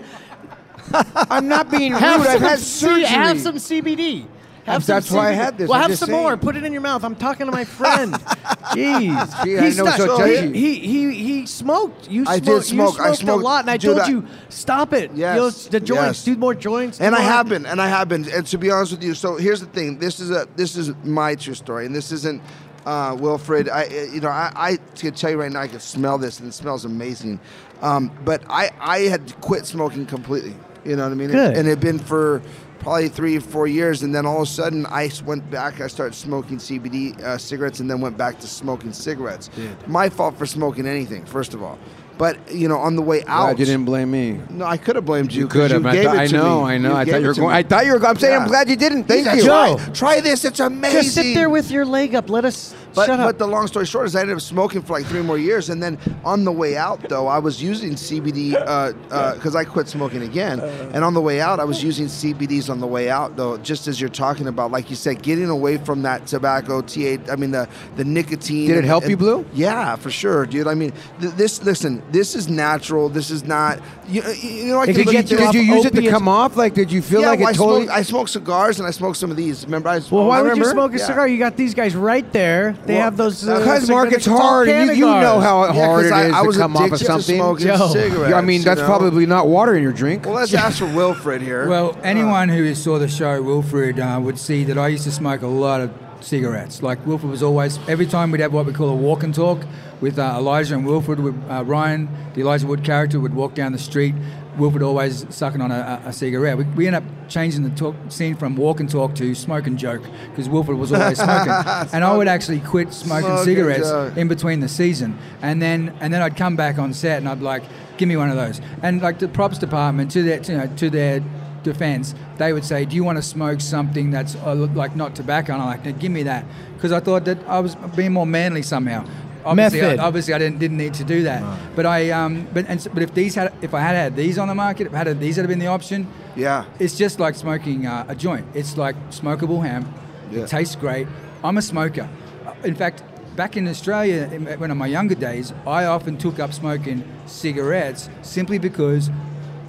I'm 1.31 1.47
not 1.47 1.71
being 1.71 1.93
rude. 1.93 2.03
I've 2.03 2.23
some, 2.33 2.41
had 2.41 2.59
C- 2.59 2.85
surgery. 2.85 3.03
have 3.05 3.39
some 3.41 3.55
CBD. 3.55 4.27
Have 4.65 4.85
That's 4.85 5.11
why 5.11 5.29
I 5.29 5.31
had 5.33 5.57
this. 5.57 5.69
Well, 5.69 5.81
I'm 5.83 5.89
have 5.89 5.99
some 5.99 6.07
saying. 6.09 6.21
more. 6.21 6.37
Put 6.37 6.55
it 6.55 6.63
in 6.63 6.71
your 6.71 6.81
mouth. 6.81 7.03
I'm 7.03 7.15
talking 7.15 7.47
to 7.47 7.51
my 7.51 7.65
friend. 7.65 8.13
Jeez. 8.73 9.43
Gee, 9.43 9.57
I 9.57 9.69
know 9.71 9.85
so 9.97 10.25
he, 10.25 10.33
judgy. 10.33 10.55
he 10.55 10.79
he 10.79 11.13
he 11.13 11.45
smoked. 11.45 12.09
You 12.09 12.23
I 12.27 12.39
did 12.39 12.63
smoked. 12.63 12.65
smoke. 12.67 12.97
You 12.97 13.03
I 13.03 13.05
smoked, 13.07 13.19
smoked- 13.19 13.41
a 13.41 13.43
lot, 13.43 13.61
and 13.63 13.69
I 13.71 13.77
dude, 13.77 13.97
told 13.97 13.99
I- 13.99 14.07
you 14.09 14.25
stop 14.49 14.93
it. 14.93 15.11
Yes, 15.13 15.35
You 15.35 15.41
know, 15.41 15.49
the 15.49 15.79
joints. 15.79 16.19
yes. 16.19 16.23
Do 16.23 16.35
more 16.37 16.55
joints. 16.55 16.97
do 16.97 17.03
and 17.03 17.13
I 17.15 17.19
more- 17.19 17.27
have 17.31 17.49
been, 17.49 17.65
and 17.65 17.81
I 17.81 17.87
have 17.87 18.07
been. 18.09 18.29
And 18.31 18.45
to 18.47 18.57
be 18.57 18.71
honest 18.71 18.93
with 18.93 19.03
you, 19.03 19.13
so 19.13 19.35
here's 19.35 19.59
the 19.59 19.65
thing. 19.67 19.99
This 19.99 20.19
is 20.19 20.31
a 20.31 20.47
this 20.55 20.75
is 20.77 20.93
my 21.03 21.35
true 21.35 21.55
story, 21.55 21.85
and 21.85 21.93
this 21.93 22.11
isn't 22.13 22.41
uh, 22.85 23.17
Wilfred. 23.19 23.67
I 23.69 23.85
you 24.13 24.21
know 24.21 24.29
I, 24.29 24.51
I 24.55 24.77
can 24.95 25.13
tell 25.13 25.31
you 25.31 25.37
right 25.41 25.51
now, 25.51 25.61
I 25.61 25.67
can 25.67 25.79
smell 25.81 26.17
this, 26.17 26.39
and 26.39 26.47
it 26.47 26.53
smells 26.53 26.85
amazing. 26.85 27.39
Um, 27.81 28.11
but 28.23 28.43
I 28.49 28.71
I 28.79 28.99
had 29.01 29.39
quit 29.41 29.65
smoking 29.65 30.05
completely. 30.05 30.55
You 30.85 30.95
know 30.97 31.03
what 31.03 31.11
I 31.13 31.15
mean? 31.15 31.31
Good. 31.31 31.57
And 31.57 31.65
it 31.67 31.71
had 31.71 31.79
been 31.79 31.97
for 31.99 32.41
probably 32.83 33.09
three 33.09 33.37
or 33.37 33.41
four 33.41 33.65
years, 33.67 34.03
and 34.03 34.13
then 34.13 34.25
all 34.25 34.37
of 34.37 34.43
a 34.43 34.51
sudden 34.51 34.85
I 34.85 35.09
went 35.25 35.49
back. 35.49 35.81
I 35.81 35.87
started 35.87 36.13
smoking 36.13 36.57
CBD 36.57 37.19
uh, 37.21 37.37
cigarettes, 37.37 37.79
and 37.79 37.89
then 37.89 38.01
went 38.01 38.17
back 38.17 38.39
to 38.41 38.47
smoking 38.47 38.93
cigarettes. 38.93 39.49
My 39.87 40.09
fault 40.09 40.37
for 40.37 40.45
smoking 40.45 40.85
anything, 40.85 41.25
first 41.25 41.53
of 41.53 41.63
all. 41.63 41.79
But 42.15 42.37
you 42.53 42.67
know, 42.67 42.77
on 42.77 42.95
the 42.95 43.01
way 43.01 43.23
out, 43.25 43.47
Glad 43.47 43.59
you 43.59 43.65
didn't 43.65 43.85
blame 43.85 44.11
me. 44.11 44.39
no, 44.51 44.65
I 44.65 44.77
could 44.77 44.95
have 44.95 45.05
blamed 45.05 45.31
you. 45.33 45.41
You 45.41 45.47
'cause 45.47 45.53
could 45.53 45.71
have. 45.71 45.85
I, 45.85 45.93
gave 45.95 46.05
thought- 46.05 46.15
it 46.17 46.19
I 46.19 46.37
know. 46.37 46.65
me. 46.65 46.73
I 46.73 46.77
know. 46.77 46.89
You 46.91 46.95
I 46.97 47.05
thought 47.05 47.21
you 47.21 47.27
were 47.27 47.33
going. 47.33 47.47
me. 47.49 47.53
I 47.55 47.63
thought 47.63 47.85
you 47.87 47.91
were. 47.93 48.05
I'm 48.05 48.17
saying. 48.19 48.33
Yeah. 48.33 48.39
I'm 48.43 48.47
glad 48.47 48.69
you 48.69 48.75
didn't. 48.75 49.05
Thank 49.05 49.25
Yeah, 49.25 49.33
you. 49.33 49.43
Joe. 49.43 49.75
Try, 49.77 49.93
try 49.93 50.21
this. 50.21 50.45
It's 50.45 50.59
amazing. 50.59 51.01
Just 51.01 51.15
sit 51.15 51.33
there 51.33 51.49
with 51.49 51.71
your 51.71 51.85
leg 51.85 52.13
up. 52.13 52.29
Let 52.29 52.45
us 52.45 52.75
But, 52.95 53.05
shut 53.07 53.19
up. 53.19 53.27
but 53.27 53.39
the 53.39 53.47
long 53.47 53.67
story 53.67 53.85
short 53.85 54.05
is 54.05 54.15
I 54.15 54.21
ended 54.21 54.35
up 54.35 54.41
smoking 54.41 54.81
for 54.81 54.93
like 54.93 55.05
three 55.05 55.21
more 55.21 55.37
years, 55.37 55.69
and 55.69 55.81
then 55.81 55.97
on 56.23 56.43
the 56.43 56.51
way 56.51 56.77
out 56.77 57.09
though 57.09 57.27
I 57.27 57.39
was 57.39 57.61
using 57.61 57.93
CBD 57.93 58.51
because 58.51 59.55
uh, 59.55 59.57
uh, 59.57 59.61
I 59.61 59.65
quit 59.65 59.87
smoking 59.87 60.21
again, 60.21 60.59
uh. 60.59 60.91
and 60.93 61.03
on 61.03 61.13
the 61.13 61.21
way 61.21 61.41
out 61.41 61.59
I 61.59 61.63
was 61.63 61.83
using 61.83 62.05
CBDs 62.05 62.69
on 62.69 62.79
the 62.79 62.87
way 62.87 63.09
out 63.09 63.35
though, 63.35 63.57
just 63.57 63.87
as 63.87 63.99
you're 63.99 64.09
talking 64.09 64.47
about, 64.47 64.71
like 64.71 64.89
you 64.89 64.95
said, 64.95 65.21
getting 65.23 65.49
away 65.49 65.77
from 65.77 66.03
that 66.03 66.27
tobacco, 66.27 66.81
T8, 66.81 67.29
I 67.29 67.35
mean 67.35 67.51
the 67.51 67.67
the 67.95 68.05
nicotine. 68.05 68.67
Did 68.67 68.75
it 68.75 68.79
and- 68.79 68.87
help 68.87 69.07
you, 69.07 69.17
Blue? 69.17 69.45
Yeah, 69.53 69.95
for 69.95 70.11
sure, 70.11 70.45
dude. 70.45 70.67
I 70.67 70.75
mean, 70.75 70.93
th- 71.19 71.33
this 71.33 71.63
listen, 71.63 72.03
this 72.11 72.35
is 72.35 72.47
natural. 72.47 73.09
This 73.09 73.31
is 73.31 73.43
not. 73.43 73.79
You, 74.07 74.21
you 74.33 74.65
know, 74.65 74.79
I 74.79 74.85
Did 74.85 74.97
you, 74.97 75.05
get, 75.05 75.27
did 75.27 75.53
you 75.53 75.61
use 75.61 75.85
it 75.85 75.95
to 75.95 76.09
come 76.09 76.27
off? 76.27 76.57
Like, 76.57 76.73
did 76.73 76.91
you 76.91 77.01
feel 77.01 77.21
yeah, 77.21 77.29
like 77.29 77.39
well, 77.39 77.47
it 77.47 77.51
I, 77.51 77.53
totally? 77.55 77.89
I 77.89 78.01
smoke 78.01 78.27
cigars 78.27 78.79
and 78.79 78.87
I 78.87 78.91
smoke 78.91 79.15
some 79.15 79.31
of 79.31 79.37
these. 79.37 79.63
Remember, 79.65 79.89
I 79.89 79.99
well, 80.11 80.27
why 80.27 80.39
I 80.39 80.41
would 80.41 80.57
you 80.57 80.65
smoke 80.65 80.93
a 80.93 80.97
Yeah. 80.97 81.05
cigar? 81.05 81.27
You 81.27 81.39
got 81.39 81.55
these 81.55 81.73
guys 81.73 81.95
right 81.95 82.29
there. 82.33 82.75
They 82.85 82.95
Well, 82.95 83.03
have 83.03 83.15
those. 83.17 83.47
Uh, 83.47 83.59
Because 83.59 83.89
Mark, 83.89 84.11
it's 84.11 84.25
hard, 84.25 84.67
you, 84.67 84.73
you 84.91 85.05
know 85.05 85.39
how 85.39 85.65
Yeah, 85.67 85.85
hard 85.85 86.01
'cause 86.03 86.11
it 86.11 86.33
I- 86.33 86.39
I 86.39 86.41
was 86.41 86.55
to 86.57 86.61
come 86.61 86.75
off 86.75 86.81
of 86.81 86.87
addicted 86.93 87.05
to 87.05 87.11
something. 87.11 87.35
smoking 87.37 87.67
Joe. 87.67 87.87
cigarettes, 87.93 88.29
Yeah, 88.31 88.37
I 88.37 88.41
mean, 88.41 88.59
you 88.59 88.65
that's 88.65 88.81
know? 88.81 88.85
probably 88.87 89.25
not 89.25 89.47
water 89.47 89.73
in 89.75 89.83
your 89.83 89.93
drink. 89.93 90.25
Well, 90.25 90.35
let's 90.35 90.53
ask 90.53 90.79
for 90.79 90.85
Wilfred 90.87 91.41
here. 91.41 91.67
Well, 91.69 91.95
anyone 92.03 92.49
who 92.49 92.75
saw 92.75 92.99
the 92.99 93.07
show 93.07 93.41
Wilfred 93.41 93.99
uh, 94.01 94.19
would 94.21 94.37
see 94.37 94.65
that 94.65 94.77
I 94.77 94.89
used 94.89 95.05
to 95.05 95.11
smoke 95.11 95.41
a 95.43 95.47
lot 95.47 95.79
of 95.79 95.91
cigarettes. 96.19 96.83
Like 96.83 97.05
Wilfred 97.07 97.31
was 97.31 97.41
always 97.43 97.79
every 97.87 98.05
time 98.05 98.31
we'd 98.31 98.41
have 98.41 98.51
what 98.53 98.65
we 98.65 98.73
call 98.73 98.89
a 98.89 98.95
walk 98.95 99.23
and 99.23 99.33
talk 99.33 99.59
with 100.01 100.19
uh, 100.19 100.33
Elijah 100.37 100.75
and 100.75 100.85
Wilfred. 100.85 101.19
With 101.21 101.35
uh, 101.49 101.63
Ryan, 101.65 102.09
the 102.33 102.41
Elijah 102.41 102.67
Wood 102.67 102.83
character, 102.83 103.19
would 103.19 103.33
walk 103.33 103.53
down 103.55 103.71
the 103.71 103.77
street. 103.79 104.13
Wilfred 104.57 104.83
always 104.83 105.25
sucking 105.33 105.61
on 105.61 105.71
a, 105.71 106.01
a, 106.05 106.13
cigarette. 106.13 106.57
We, 106.57 106.63
we 106.65 106.87
end 106.87 106.95
up 106.95 107.03
changing 107.27 107.63
the 107.63 107.69
talk 107.71 107.95
scene 108.09 108.35
from 108.35 108.55
walk 108.55 108.79
and 108.79 108.89
talk 108.89 109.15
to 109.15 109.33
smoke 109.35 109.67
and 109.67 109.77
joke 109.77 110.03
because 110.29 110.47
Wilfred 110.49 110.77
was 110.77 110.91
always 110.91 111.17
smoking, 111.17 111.51
and 111.93 112.03
I 112.03 112.15
would 112.15 112.27
actually 112.27 112.59
quit 112.59 112.93
smoking 112.93 113.29
Smoke 113.29 113.45
cigarettes 113.45 114.17
in 114.17 114.27
between 114.27 114.59
the 114.59 114.69
season, 114.69 115.17
and 115.41 115.61
then 115.61 115.95
and 115.99 116.13
then 116.13 116.21
I'd 116.21 116.37
come 116.37 116.55
back 116.55 116.77
on 116.77 116.93
set 116.93 117.17
and 117.17 117.27
I'd 117.27 117.41
like, 117.41 117.63
give 117.97 118.07
me 118.07 118.17
one 118.17 118.29
of 118.29 118.35
those. 118.35 118.61
And 118.81 119.01
like 119.01 119.19
the 119.19 119.27
props 119.27 119.57
department, 119.57 120.11
to 120.11 120.23
their 120.23 120.41
you 120.41 120.57
know, 120.57 120.67
to 120.77 120.89
their 120.89 121.23
defense, 121.63 122.13
they 122.37 122.53
would 122.53 122.65
say, 122.65 122.85
do 122.85 122.95
you 122.95 123.03
want 123.03 123.17
to 123.17 123.21
smoke 123.21 123.61
something 123.61 124.11
that's 124.11 124.35
uh, 124.35 124.55
like 124.55 124.95
not 124.95 125.15
tobacco? 125.15 125.53
And 125.53 125.61
I'm 125.61 125.67
like, 125.69 125.85
"No, 125.85 125.91
give 125.93 126.11
me 126.11 126.23
that, 126.23 126.45
because 126.75 126.91
I 126.91 126.99
thought 126.99 127.25
that 127.25 127.39
I 127.47 127.59
was 127.59 127.75
being 127.95 128.13
more 128.13 128.27
manly 128.27 128.61
somehow. 128.61 129.05
Obviously, 129.45 129.81
Method. 129.81 129.99
I, 129.99 130.03
obviously, 130.03 130.33
I 130.33 130.37
didn't, 130.37 130.59
didn't 130.59 130.77
need 130.77 130.93
to 130.95 131.03
do 131.03 131.23
that. 131.23 131.43
But 131.75 131.85
I, 131.85 132.11
um, 132.11 132.47
but 132.53 132.65
and, 132.67 132.87
but 132.93 133.03
if 133.03 133.13
these 133.13 133.35
had, 133.35 133.53
if 133.61 133.73
I 133.73 133.81
had 133.81 133.95
had 133.95 134.15
these 134.15 134.37
on 134.37 134.47
the 134.47 134.55
market, 134.55 134.87
if 134.87 134.93
I 134.93 134.97
had 134.97 135.19
these 135.19 135.35
had 135.35 135.47
been 135.47 135.59
the 135.59 135.67
option, 135.67 136.07
yeah. 136.35 136.65
it's 136.79 136.97
just 136.97 137.19
like 137.19 137.35
smoking 137.35 137.85
uh, 137.85 138.05
a 138.07 138.15
joint. 138.15 138.45
It's 138.53 138.77
like 138.77 138.95
smokable 139.09 139.61
ham. 139.61 139.93
Yeah. 140.31 140.41
It 140.41 140.49
tastes 140.49 140.75
great. 140.75 141.07
I'm 141.43 141.57
a 141.57 141.61
smoker. 141.61 142.07
Uh, 142.45 142.53
In 142.63 142.75
fact, 142.75 143.03
back 143.35 143.57
in 143.57 143.67
Australia, 143.67 144.29
in, 144.31 144.45
when 144.59 144.71
in 144.71 144.77
my 144.77 144.87
younger 144.87 145.15
days, 145.15 145.53
I 145.67 145.85
often 145.85 146.17
took 146.17 146.39
up 146.39 146.53
smoking 146.53 147.03
cigarettes 147.25 148.09
simply 148.21 148.57
because 148.57 149.09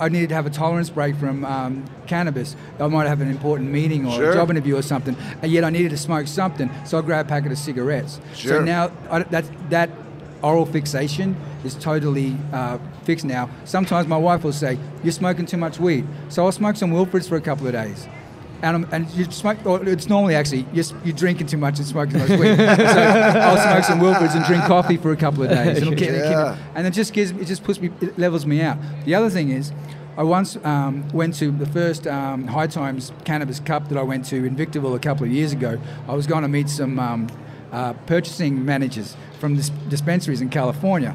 I 0.00 0.08
needed 0.08 0.28
to 0.30 0.34
have 0.34 0.46
a 0.46 0.50
tolerance 0.50 0.90
break 0.90 1.16
from 1.16 1.44
um, 1.44 1.84
cannabis. 2.06 2.56
I 2.80 2.86
might 2.88 3.06
have 3.06 3.20
an 3.20 3.28
important 3.30 3.70
meeting 3.70 4.06
or 4.06 4.12
Sure. 4.16 4.30
a 4.32 4.34
job 4.34 4.50
interview 4.50 4.76
or 4.76 4.82
something, 4.82 5.16
and 5.42 5.50
yet 5.52 5.64
I 5.64 5.70
needed 5.70 5.90
to 5.90 5.96
smoke 5.96 6.26
something, 6.26 6.70
so 6.84 6.98
I 6.98 7.02
grabbed 7.02 7.28
a 7.28 7.30
packet 7.30 7.52
of 7.52 7.58
cigarettes. 7.58 8.20
Sure. 8.34 8.58
So 8.58 8.64
now 8.64 8.90
I, 9.10 9.22
that 9.24 9.44
that 9.70 9.90
oral 10.42 10.66
fixation 10.66 11.36
is 11.64 11.74
totally 11.74 12.36
uh, 12.52 12.78
fixed 13.04 13.24
now. 13.24 13.48
Sometimes 13.64 14.06
my 14.06 14.16
wife 14.18 14.44
will 14.44 14.52
say, 14.52 14.78
"You're 15.02 15.12
smoking 15.12 15.46
too 15.46 15.56
much 15.56 15.78
weed," 15.78 16.06
so 16.28 16.44
I'll 16.44 16.52
smoke 16.52 16.76
some 16.76 16.92
Wilfreds 16.92 17.28
for 17.28 17.36
a 17.36 17.40
couple 17.40 17.66
of 17.66 17.72
days. 17.72 18.06
And, 18.64 18.86
and 18.92 19.10
you 19.10 19.24
smoke, 19.30 19.58
or 19.66 19.86
it's 19.86 20.08
normally 20.08 20.34
actually 20.34 20.66
you're, 20.72 20.84
you're 21.04 21.14
drinking 21.14 21.48
too 21.48 21.58
much 21.58 21.78
and 21.78 21.86
smoking 21.86 22.12
too 22.14 22.18
much 22.20 22.30
weed. 22.30 22.56
so 22.56 22.64
I'll 23.42 23.58
smoke 23.58 23.84
some 23.84 24.00
Wilfreds 24.00 24.34
and 24.34 24.44
drink 24.46 24.64
coffee 24.64 24.96
for 24.96 25.12
a 25.12 25.16
couple 25.16 25.42
of 25.42 25.50
days. 25.50 25.76
It'll 25.78 25.90
keep, 25.90 26.08
it'll 26.08 26.20
keep- 26.22 26.30
Yeah. 26.30 26.56
and 26.74 26.86
it 26.86 26.92
just 26.92 27.12
gives 27.12 27.30
it 27.32 27.44
just 27.44 27.62
puts 27.62 27.78
me 27.80 27.90
it 28.00 28.18
levels 28.18 28.46
me 28.46 28.62
out. 28.62 28.78
The 29.04 29.14
other 29.14 29.28
thing 29.30 29.50
is, 29.50 29.70
I 30.16 30.22
once 30.22 30.56
um, 30.64 31.06
went 31.12 31.34
to 31.36 31.50
the 31.50 31.66
first 31.66 32.06
um, 32.06 32.46
High 32.46 32.66
Times 32.68 33.12
Cannabis 33.24 33.60
Cup 33.60 33.88
that 33.88 33.98
I 33.98 34.02
went 34.02 34.24
to 34.26 34.36
in 34.44 34.56
Victorville 34.56 34.94
a 34.94 34.98
couple 35.00 35.26
of 35.26 35.32
years 35.32 35.52
ago. 35.52 35.78
I 36.08 36.14
was 36.14 36.26
going 36.26 36.42
to 36.42 36.48
meet 36.48 36.68
some 36.70 36.98
um, 36.98 37.26
uh, 37.72 37.92
purchasing 38.06 38.64
managers 38.64 39.16
from 39.40 39.56
dis- 39.56 39.70
dispensaries 39.88 40.40
in 40.40 40.48
California. 40.48 41.14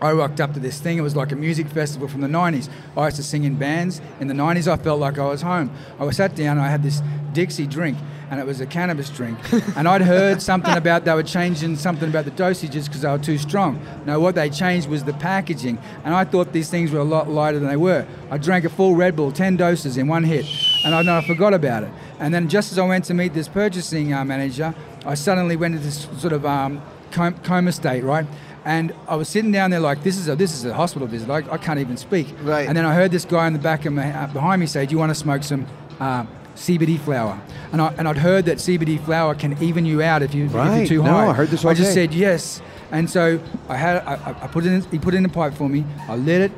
I 0.00 0.12
rocked 0.12 0.40
up 0.40 0.54
to 0.54 0.60
this 0.60 0.80
thing. 0.80 0.98
It 0.98 1.02
was 1.02 1.16
like 1.16 1.32
a 1.32 1.36
music 1.36 1.68
festival 1.68 2.08
from 2.08 2.20
the 2.20 2.28
90s. 2.28 2.68
I 2.96 3.06
used 3.06 3.16
to 3.16 3.22
sing 3.22 3.44
in 3.44 3.56
bands. 3.56 4.00
In 4.20 4.28
the 4.28 4.34
90s, 4.34 4.68
I 4.70 4.76
felt 4.76 5.00
like 5.00 5.18
I 5.18 5.26
was 5.26 5.42
home. 5.42 5.70
I 5.98 6.04
was 6.04 6.16
sat 6.16 6.34
down 6.34 6.58
and 6.58 6.66
I 6.66 6.70
had 6.70 6.82
this 6.82 7.02
Dixie 7.32 7.66
drink, 7.66 7.98
and 8.30 8.40
it 8.40 8.46
was 8.46 8.60
a 8.60 8.66
cannabis 8.66 9.10
drink. 9.10 9.38
and 9.76 9.86
I'd 9.86 10.02
heard 10.02 10.40
something 10.40 10.76
about 10.76 11.04
they 11.04 11.14
were 11.14 11.22
changing 11.22 11.76
something 11.76 12.08
about 12.08 12.24
the 12.24 12.30
dosages 12.30 12.86
because 12.86 13.02
they 13.02 13.08
were 13.08 13.18
too 13.18 13.38
strong. 13.38 13.80
Now, 14.06 14.18
what 14.20 14.34
they 14.34 14.50
changed 14.50 14.88
was 14.88 15.04
the 15.04 15.12
packaging, 15.14 15.78
and 16.04 16.14
I 16.14 16.24
thought 16.24 16.52
these 16.52 16.70
things 16.70 16.90
were 16.90 17.00
a 17.00 17.04
lot 17.04 17.28
lighter 17.28 17.58
than 17.58 17.68
they 17.68 17.76
were. 17.76 18.06
I 18.30 18.38
drank 18.38 18.64
a 18.64 18.68
full 18.68 18.94
Red 18.94 19.16
Bull, 19.16 19.32
10 19.32 19.56
doses 19.56 19.96
in 19.96 20.08
one 20.08 20.24
hit, 20.24 20.46
and 20.84 20.94
I, 20.94 21.18
I 21.18 21.26
forgot 21.26 21.54
about 21.54 21.82
it. 21.82 21.90
And 22.18 22.32
then 22.32 22.48
just 22.48 22.72
as 22.72 22.78
I 22.78 22.86
went 22.86 23.04
to 23.06 23.14
meet 23.14 23.34
this 23.34 23.48
purchasing 23.48 24.12
uh, 24.12 24.24
manager, 24.24 24.74
I 25.04 25.14
suddenly 25.14 25.56
went 25.56 25.74
into 25.74 25.86
this 25.86 26.08
sort 26.20 26.32
of 26.32 26.44
um, 26.44 26.82
coma 27.10 27.72
state, 27.72 28.02
right? 28.04 28.26
And 28.68 28.92
I 29.08 29.16
was 29.16 29.28
sitting 29.30 29.50
down 29.50 29.70
there 29.70 29.80
like, 29.80 30.02
this 30.02 30.18
is 30.18 30.28
a 30.28 30.36
this 30.36 30.52
is 30.52 30.66
a 30.66 30.74
hospital 30.74 31.08
visit. 31.08 31.30
I, 31.30 31.38
I 31.50 31.56
can't 31.56 31.80
even 31.80 31.96
speak. 31.96 32.26
Right. 32.42 32.68
And 32.68 32.76
then 32.76 32.84
I 32.84 32.92
heard 32.94 33.10
this 33.10 33.24
guy 33.24 33.46
in 33.46 33.54
the 33.54 33.58
back 33.70 33.86
of 33.86 33.94
my, 33.94 34.12
uh, 34.12 34.26
behind 34.26 34.60
me 34.60 34.66
say, 34.66 34.84
"Do 34.84 34.92
you 34.92 34.98
want 34.98 35.08
to 35.10 35.14
smoke 35.14 35.42
some 35.42 35.66
uh, 35.98 36.26
CBD 36.54 36.98
flower?" 37.00 37.40
And 37.72 37.80
I 37.80 37.94
and 37.96 38.06
I'd 38.06 38.18
heard 38.18 38.44
that 38.44 38.58
CBD 38.58 39.02
flower 39.02 39.34
can 39.34 39.56
even 39.62 39.86
you 39.86 40.02
out 40.02 40.22
if 40.22 40.34
you 40.34 40.44
if 40.44 40.54
Right. 40.54 40.78
you're 40.90 41.02
too 41.02 41.02
No. 41.02 41.16
I 41.30 41.32
heard 41.32 41.48
this 41.48 41.64
I 41.64 41.72
just 41.72 41.94
day. 41.94 42.06
said 42.06 42.12
yes. 42.14 42.60
And 42.92 43.08
so 43.08 43.40
I 43.70 43.76
had 43.76 43.96
I, 44.06 44.14
I- 44.42 44.46
put 44.48 44.66
it 44.66 44.72
in. 44.72 44.82
He 44.90 44.98
put 44.98 45.14
it 45.14 45.16
in 45.16 45.24
a 45.24 45.30
pipe 45.30 45.54
for 45.54 45.68
me. 45.68 45.86
I 46.06 46.16
lit 46.16 46.42
it. 46.42 46.52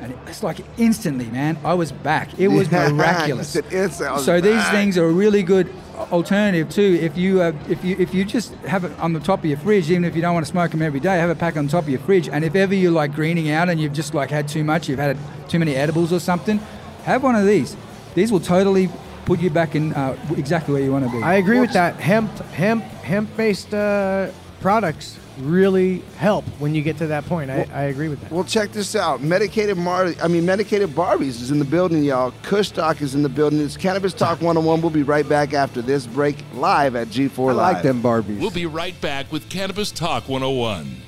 And 0.00 0.14
it's 0.26 0.42
like 0.42 0.58
instantly, 0.76 1.26
man, 1.26 1.56
I 1.64 1.74
was 1.74 1.92
back. 1.92 2.36
It 2.38 2.48
was 2.48 2.68
miraculous. 2.72 3.54
you 3.54 3.62
said 3.62 3.72
instantly, 3.72 4.06
I 4.08 4.12
was 4.14 4.24
so 4.24 4.40
these 4.40 4.68
things 4.70 4.98
are 4.98 5.08
really 5.08 5.44
good 5.44 5.68
alternative 6.12 6.68
too. 6.70 6.98
If 7.00 7.16
you 7.16 7.42
uh, 7.42 7.52
if 7.68 7.84
you 7.84 7.96
if 7.98 8.14
you 8.14 8.24
just 8.24 8.52
have 8.66 8.84
it 8.84 8.98
on 8.98 9.12
the 9.12 9.20
top 9.20 9.40
of 9.40 9.44
your 9.46 9.58
fridge, 9.58 9.90
even 9.90 10.04
if 10.04 10.14
you 10.16 10.22
don't 10.22 10.34
want 10.34 10.46
to 10.46 10.50
smoke 10.50 10.70
them 10.70 10.82
every 10.82 11.00
day, 11.00 11.18
have 11.18 11.30
a 11.30 11.34
pack 11.34 11.56
on 11.56 11.68
top 11.68 11.84
of 11.84 11.88
your 11.88 12.00
fridge. 12.00 12.28
And 12.28 12.44
if 12.44 12.54
ever 12.54 12.74
you're 12.74 12.90
like 12.92 13.14
greening 13.14 13.50
out 13.50 13.68
and 13.68 13.80
you've 13.80 13.92
just 13.92 14.14
like 14.14 14.30
had 14.30 14.48
too 14.48 14.64
much, 14.64 14.88
you've 14.88 14.98
had 14.98 15.16
too 15.48 15.58
many 15.58 15.74
edibles 15.74 16.12
or 16.12 16.20
something, 16.20 16.58
have 17.04 17.22
one 17.22 17.36
of 17.36 17.46
these. 17.46 17.76
These 18.14 18.32
will 18.32 18.40
totally 18.40 18.90
put 19.24 19.40
you 19.40 19.50
back 19.50 19.74
in 19.74 19.92
uh, 19.92 20.16
exactly 20.36 20.74
where 20.74 20.82
you 20.82 20.90
want 20.92 21.04
to 21.04 21.10
be. 21.10 21.22
I 21.22 21.34
agree 21.34 21.60
with 21.60 21.72
that. 21.72 21.96
Hemp, 21.96 22.30
hemp, 22.52 22.82
hemp-based 22.82 23.74
uh, 23.74 24.30
products 24.60 25.18
really 25.40 25.98
help 26.16 26.44
when 26.58 26.74
you 26.74 26.82
get 26.82 26.98
to 26.98 27.06
that 27.08 27.24
point. 27.26 27.50
I, 27.50 27.66
I 27.72 27.82
agree 27.84 28.08
with 28.08 28.20
that. 28.20 28.30
Well, 28.30 28.44
check 28.44 28.72
this 28.72 28.94
out. 28.96 29.22
Medicated 29.22 29.76
Mar, 29.76 30.12
I 30.22 30.28
mean, 30.28 30.44
Medicated 30.44 30.90
Barbies 30.90 31.40
is 31.40 31.50
in 31.50 31.58
the 31.58 31.64
building, 31.64 32.02
y'all. 32.04 32.32
Kush 32.42 32.70
Talk 32.70 33.00
is 33.02 33.14
in 33.14 33.22
the 33.22 33.28
building. 33.28 33.60
It's 33.60 33.76
Cannabis 33.76 34.12
Talk 34.12 34.40
101. 34.40 34.80
We'll 34.80 34.90
be 34.90 35.02
right 35.02 35.28
back 35.28 35.54
after 35.54 35.82
this 35.82 36.06
break 36.06 36.36
live 36.54 36.96
at 36.96 37.08
G4 37.08 37.38
I 37.38 37.42
Live. 37.42 37.56
like 37.56 37.82
them 37.82 38.02
Barbies. 38.02 38.40
We'll 38.40 38.50
be 38.50 38.66
right 38.66 38.98
back 39.00 39.30
with 39.32 39.48
Cannabis 39.48 39.90
Talk 39.90 40.28
101. 40.28 41.02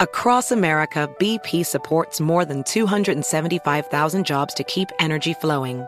Across 0.00 0.52
America, 0.52 1.10
BP 1.18 1.66
supports 1.66 2.20
more 2.20 2.44
than 2.44 2.62
275,000 2.62 4.24
jobs 4.24 4.54
to 4.54 4.62
keep 4.62 4.90
energy 5.00 5.34
flowing. 5.34 5.84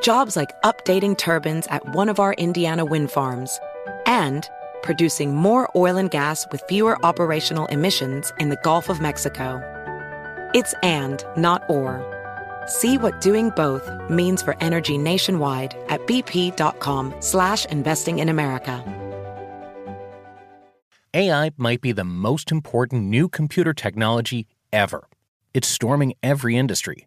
Jobs 0.00 0.36
like 0.36 0.58
updating 0.62 1.18
turbines 1.18 1.66
at 1.66 1.94
one 1.94 2.08
of 2.08 2.18
our 2.18 2.32
Indiana 2.34 2.84
wind 2.84 3.10
farms 3.10 3.60
and 4.06 4.48
producing 4.82 5.34
more 5.34 5.70
oil 5.76 5.96
and 5.96 6.10
gas 6.10 6.46
with 6.50 6.62
fewer 6.68 7.04
operational 7.04 7.66
emissions 7.66 8.32
in 8.38 8.48
the 8.48 8.60
Gulf 8.62 8.88
of 8.88 9.00
Mexico. 9.00 9.60
It's 10.54 10.74
and, 10.82 11.24
not 11.36 11.68
or. 11.68 12.00
See 12.66 12.98
what 12.98 13.20
doing 13.20 13.50
both 13.50 13.90
means 14.08 14.42
for 14.42 14.56
energy 14.62 14.96
nationwide 14.96 15.76
at 15.88 16.06
bp.com 16.06 17.14
slash 17.20 17.64
investing 17.66 18.20
in 18.20 18.28
America. 18.28 18.82
AI 21.14 21.50
might 21.56 21.80
be 21.80 21.92
the 21.92 22.04
most 22.04 22.52
important 22.52 23.04
new 23.04 23.28
computer 23.28 23.72
technology 23.72 24.46
ever. 24.72 25.08
It's 25.54 25.66
storming 25.66 26.12
every 26.22 26.56
industry, 26.56 27.06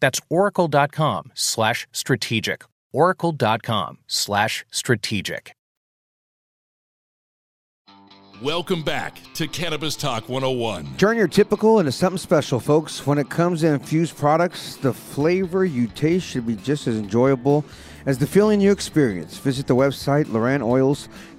That's 0.00 0.20
oracle.com 0.28 1.32
slash 1.34 1.86
strategic. 1.92 2.64
Oracle.com 2.92 3.98
slash 4.06 4.64
strategic. 4.70 5.54
Welcome 8.42 8.82
back 8.82 9.20
to 9.34 9.46
Cannabis 9.46 9.94
Talk 9.94 10.28
101. 10.28 10.96
Turn 10.96 11.16
your 11.16 11.28
typical 11.28 11.78
into 11.78 11.92
something 11.92 12.18
special, 12.18 12.58
folks. 12.58 13.06
When 13.06 13.16
it 13.16 13.30
comes 13.30 13.60
to 13.60 13.68
infused 13.68 14.18
products, 14.18 14.74
the 14.76 14.92
flavor 14.92 15.64
you 15.64 15.86
taste 15.86 16.26
should 16.26 16.46
be 16.46 16.56
just 16.56 16.88
as 16.88 16.98
enjoyable 16.98 17.64
as 18.06 18.18
the 18.18 18.26
feeling 18.26 18.60
you 18.60 18.72
experience. 18.72 19.38
Visit 19.38 19.68
the 19.68 19.76
website, 19.76 20.26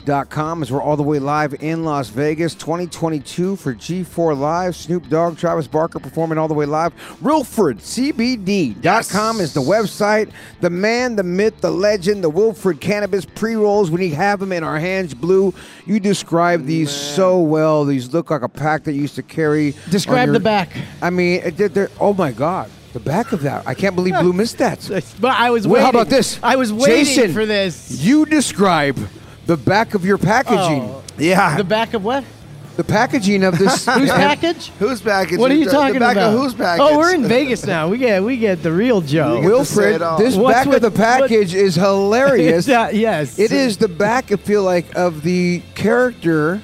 LoranOils.com, 0.06 0.62
as 0.62 0.72
we're 0.72 0.82
all 0.82 0.96
the 0.98 1.04
way 1.04 1.20
live 1.20 1.54
in 1.62 1.84
Las 1.84 2.10
Vegas 2.10 2.54
2022 2.56 3.56
for 3.56 3.74
G4 3.74 4.38
Live. 4.38 4.76
Snoop 4.76 5.08
Dogg, 5.10 5.38
Travis 5.38 5.68
Barker 5.68 6.00
performing 6.00 6.38
all 6.38 6.48
the 6.48 6.54
way 6.54 6.66
live. 6.66 6.94
WilfredCBD.com 7.22 9.40
is 9.40 9.54
the 9.54 9.62
website. 9.62 10.32
The 10.62 10.70
man, 10.70 11.16
the 11.16 11.24
myth, 11.24 11.62
the 11.62 11.72
legend, 11.72 12.24
the 12.24 12.30
Wilfred 12.30 12.80
Cannabis 12.82 13.26
pre 13.26 13.56
rolls. 13.56 13.90
When 13.92 14.02
you 14.02 14.16
have 14.16 14.40
them 14.40 14.52
in 14.52 14.64
our 14.64 14.80
hands, 14.80 15.14
Blue, 15.14 15.54
you 15.86 16.00
describe 16.00 16.66
these 16.66 16.90
so 16.92 17.40
well. 17.42 17.86
These 17.86 18.14
look 18.14 18.30
like 18.32 18.42
a 18.42 18.50
pack 18.50 18.84
that 18.86 18.94
you 18.94 19.02
used 19.02 19.16
to 19.16 19.24
carry. 19.24 19.74
Describe 19.90 20.28
your- 20.28 20.34
the 20.34 20.40
back. 20.40 20.70
I 21.02 21.10
mean, 21.10 21.42
they're, 21.56 21.70
they're- 21.70 21.92
oh 22.00 22.14
my 22.14 22.32
God. 22.32 22.70
The 22.94 23.00
back 23.02 23.34
of 23.34 23.42
that. 23.42 23.68
I 23.68 23.74
can't 23.74 23.94
believe 23.94 24.14
Blue 24.22 24.32
missed 24.32 24.58
that. 24.60 24.80
But 25.20 25.38
I 25.38 25.50
was 25.50 25.68
Well, 25.68 25.74
waiting. 25.74 25.84
how 25.84 25.90
about 25.90 26.08
this? 26.08 26.40
I 26.42 26.56
was 26.56 26.72
waiting 26.72 27.04
Jason, 27.04 27.34
for 27.34 27.46
this. 27.46 27.92
You 28.02 28.26
describe 28.26 28.98
the 29.46 29.58
back 29.58 29.94
of 29.94 30.06
your 30.06 30.18
packaging. 30.18 30.84
Oh. 30.84 31.04
Yeah. 31.18 31.58
The 31.58 31.64
back 31.64 31.94
of 31.94 32.04
what? 32.04 32.24
The 32.76 32.84
packaging 32.84 33.44
of 33.44 33.58
this. 33.58 33.86
Whose 33.94 34.10
package? 34.12 34.68
Whose 34.80 35.02
package? 35.02 35.40
What 35.40 35.50
are 35.50 35.56
you 35.56 35.66
The- 35.66 35.72
talking 35.72 35.94
the 35.94 36.00
back 36.02 36.18
about? 36.18 36.34
Of 36.34 36.40
whose 36.40 36.54
package? 36.54 36.82
Oh, 36.84 36.98
we're 36.98 37.16
in 37.16 37.24
Vegas 37.26 37.66
now. 37.66 37.88
We 37.88 37.98
get 37.98 38.22
we 38.24 38.36
get 38.38 38.64
the 38.64 38.72
real 38.74 39.00
Joe. 39.02 39.36
We 39.36 39.42
get 39.42 39.42
to 39.44 39.48
Wilfred, 39.48 39.96
it 39.96 40.02
all. 40.02 40.18
this 40.18 40.36
What's 40.36 40.54
back 40.58 40.66
with- 40.68 40.84
of 40.84 40.94
the 40.94 40.98
package 41.00 41.54
is 41.56 41.76
hilarious. 41.88 42.68
Yeah, 42.68 42.90
yes. 42.90 43.40
It 43.40 43.52
is 43.54 43.78
the 43.78 43.88
back, 43.88 44.32
I 44.32 44.36
feel 44.36 44.64
like, 44.64 44.94
of 44.96 45.22
the 45.24 45.62
character 45.76 46.62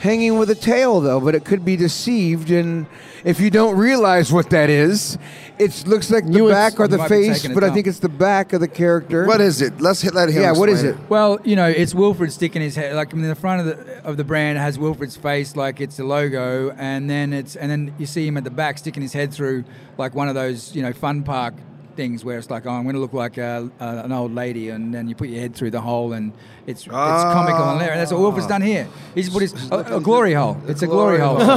hanging 0.00 0.38
with 0.38 0.50
a 0.50 0.54
tail, 0.54 1.00
though, 1.00 1.18
but 1.20 1.34
it 1.34 1.44
could 1.46 1.64
be 1.64 1.76
deceived. 1.76 2.50
And 2.50 2.86
If 3.24 3.40
you 3.40 3.50
don't 3.50 3.76
realize 3.76 4.32
what 4.32 4.50
that 4.50 4.70
is, 4.70 5.18
it 5.58 5.86
looks 5.86 6.10
like 6.10 6.24
the 6.26 6.32
You 6.32 6.44
would- 6.44 6.50
back 6.52 6.78
or 6.78 6.86
the 6.86 6.98
face, 7.04 7.46
but 7.48 7.64
I 7.64 7.70
think 7.70 7.86
it's 7.86 7.98
the 7.98 8.08
back 8.08 8.52
of 8.52 8.60
the 8.60 8.68
character. 8.68 9.26
What 9.26 9.40
is 9.40 9.60
it? 9.60 9.80
Let's 9.80 10.00
hit 10.02 10.14
let 10.14 10.28
him. 10.28 10.42
Yeah, 10.42 10.52
what 10.52 10.68
is 10.68 10.84
explain 10.84 11.04
it? 11.04 11.10
Well, 11.10 11.38
you 11.44 11.56
know, 11.56 11.66
it's 11.66 11.94
Wilfred 11.94 12.32
sticking 12.32 12.62
his 12.62 12.76
head 12.76 12.94
like 12.94 13.12
I 13.12 13.16
mean, 13.16 13.28
the 13.28 13.34
front 13.34 13.60
of 13.60 13.66
the 13.66 14.04
of 14.04 14.16
the 14.16 14.24
brand 14.24 14.58
has 14.58 14.78
Wilfred's 14.78 15.16
face 15.16 15.56
like 15.56 15.80
it's 15.80 15.96
the 15.96 16.04
logo, 16.04 16.70
and 16.78 17.10
then 17.10 17.32
it's 17.32 17.56
and 17.56 17.70
then 17.70 17.92
you 17.98 18.06
see 18.06 18.26
him 18.26 18.36
at 18.36 18.44
the 18.44 18.50
back 18.50 18.78
sticking 18.78 19.02
his 19.02 19.12
head 19.12 19.32
through 19.32 19.64
like 19.96 20.14
one 20.14 20.28
of 20.28 20.34
those 20.34 20.74
you 20.74 20.82
know 20.82 20.92
fun 20.92 21.22
park 21.22 21.54
things 21.98 22.24
where 22.24 22.38
it's 22.38 22.48
like 22.48 22.64
oh 22.64 22.70
I'm 22.70 22.84
going 22.84 22.94
to 22.94 23.00
look 23.00 23.12
like 23.12 23.36
a, 23.38 23.68
a, 23.80 23.88
an 24.04 24.12
old 24.12 24.32
lady, 24.32 24.70
and 24.70 24.94
then 24.94 25.08
you 25.08 25.14
put 25.16 25.28
your 25.28 25.40
head 25.40 25.54
through 25.54 25.72
the 25.72 25.80
hole, 25.80 26.12
and 26.12 26.32
it's 26.66 26.82
it's 26.82 26.88
comical 26.88 27.58
there, 27.58 27.72
and 27.72 27.80
hilarious. 27.80 27.98
That's 27.98 28.12
what 28.12 28.20
Wilfred's 28.20 28.46
ah. 28.46 28.54
done 28.54 28.62
here. 28.62 28.88
He's 29.14 29.28
put 29.28 29.42
his 29.42 29.52
a, 29.70 29.96
a 29.96 30.00
glory 30.00 30.32
hole. 30.32 30.56
It's 30.68 30.82
a 30.82 30.86
glory, 30.86 31.18
hole. 31.18 31.38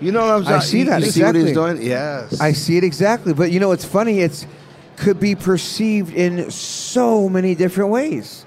You 0.00 0.12
know 0.12 0.22
what 0.22 0.30
I'm 0.30 0.44
saying? 0.44 0.56
I 0.56 0.60
see 0.60 0.78
You- 0.78 0.84
that, 0.86 1.00
You 1.02 1.10
see 1.10 1.22
what 1.22 1.34
he's 1.34 1.48
exactly. 1.50 1.74
doing? 1.74 1.86
Yes. 1.86 2.40
I 2.40 2.52
see 2.52 2.78
it 2.78 2.84
exactly, 2.84 3.34
but 3.34 3.52
you 3.52 3.60
know 3.60 3.68
what's 3.68 3.84
funny? 3.84 4.20
It's 4.20 4.46
could 4.96 5.20
be 5.20 5.34
perceived 5.34 6.14
in 6.14 6.50
so 6.50 7.28
many 7.28 7.54
different 7.54 7.90
ways. 7.90 8.44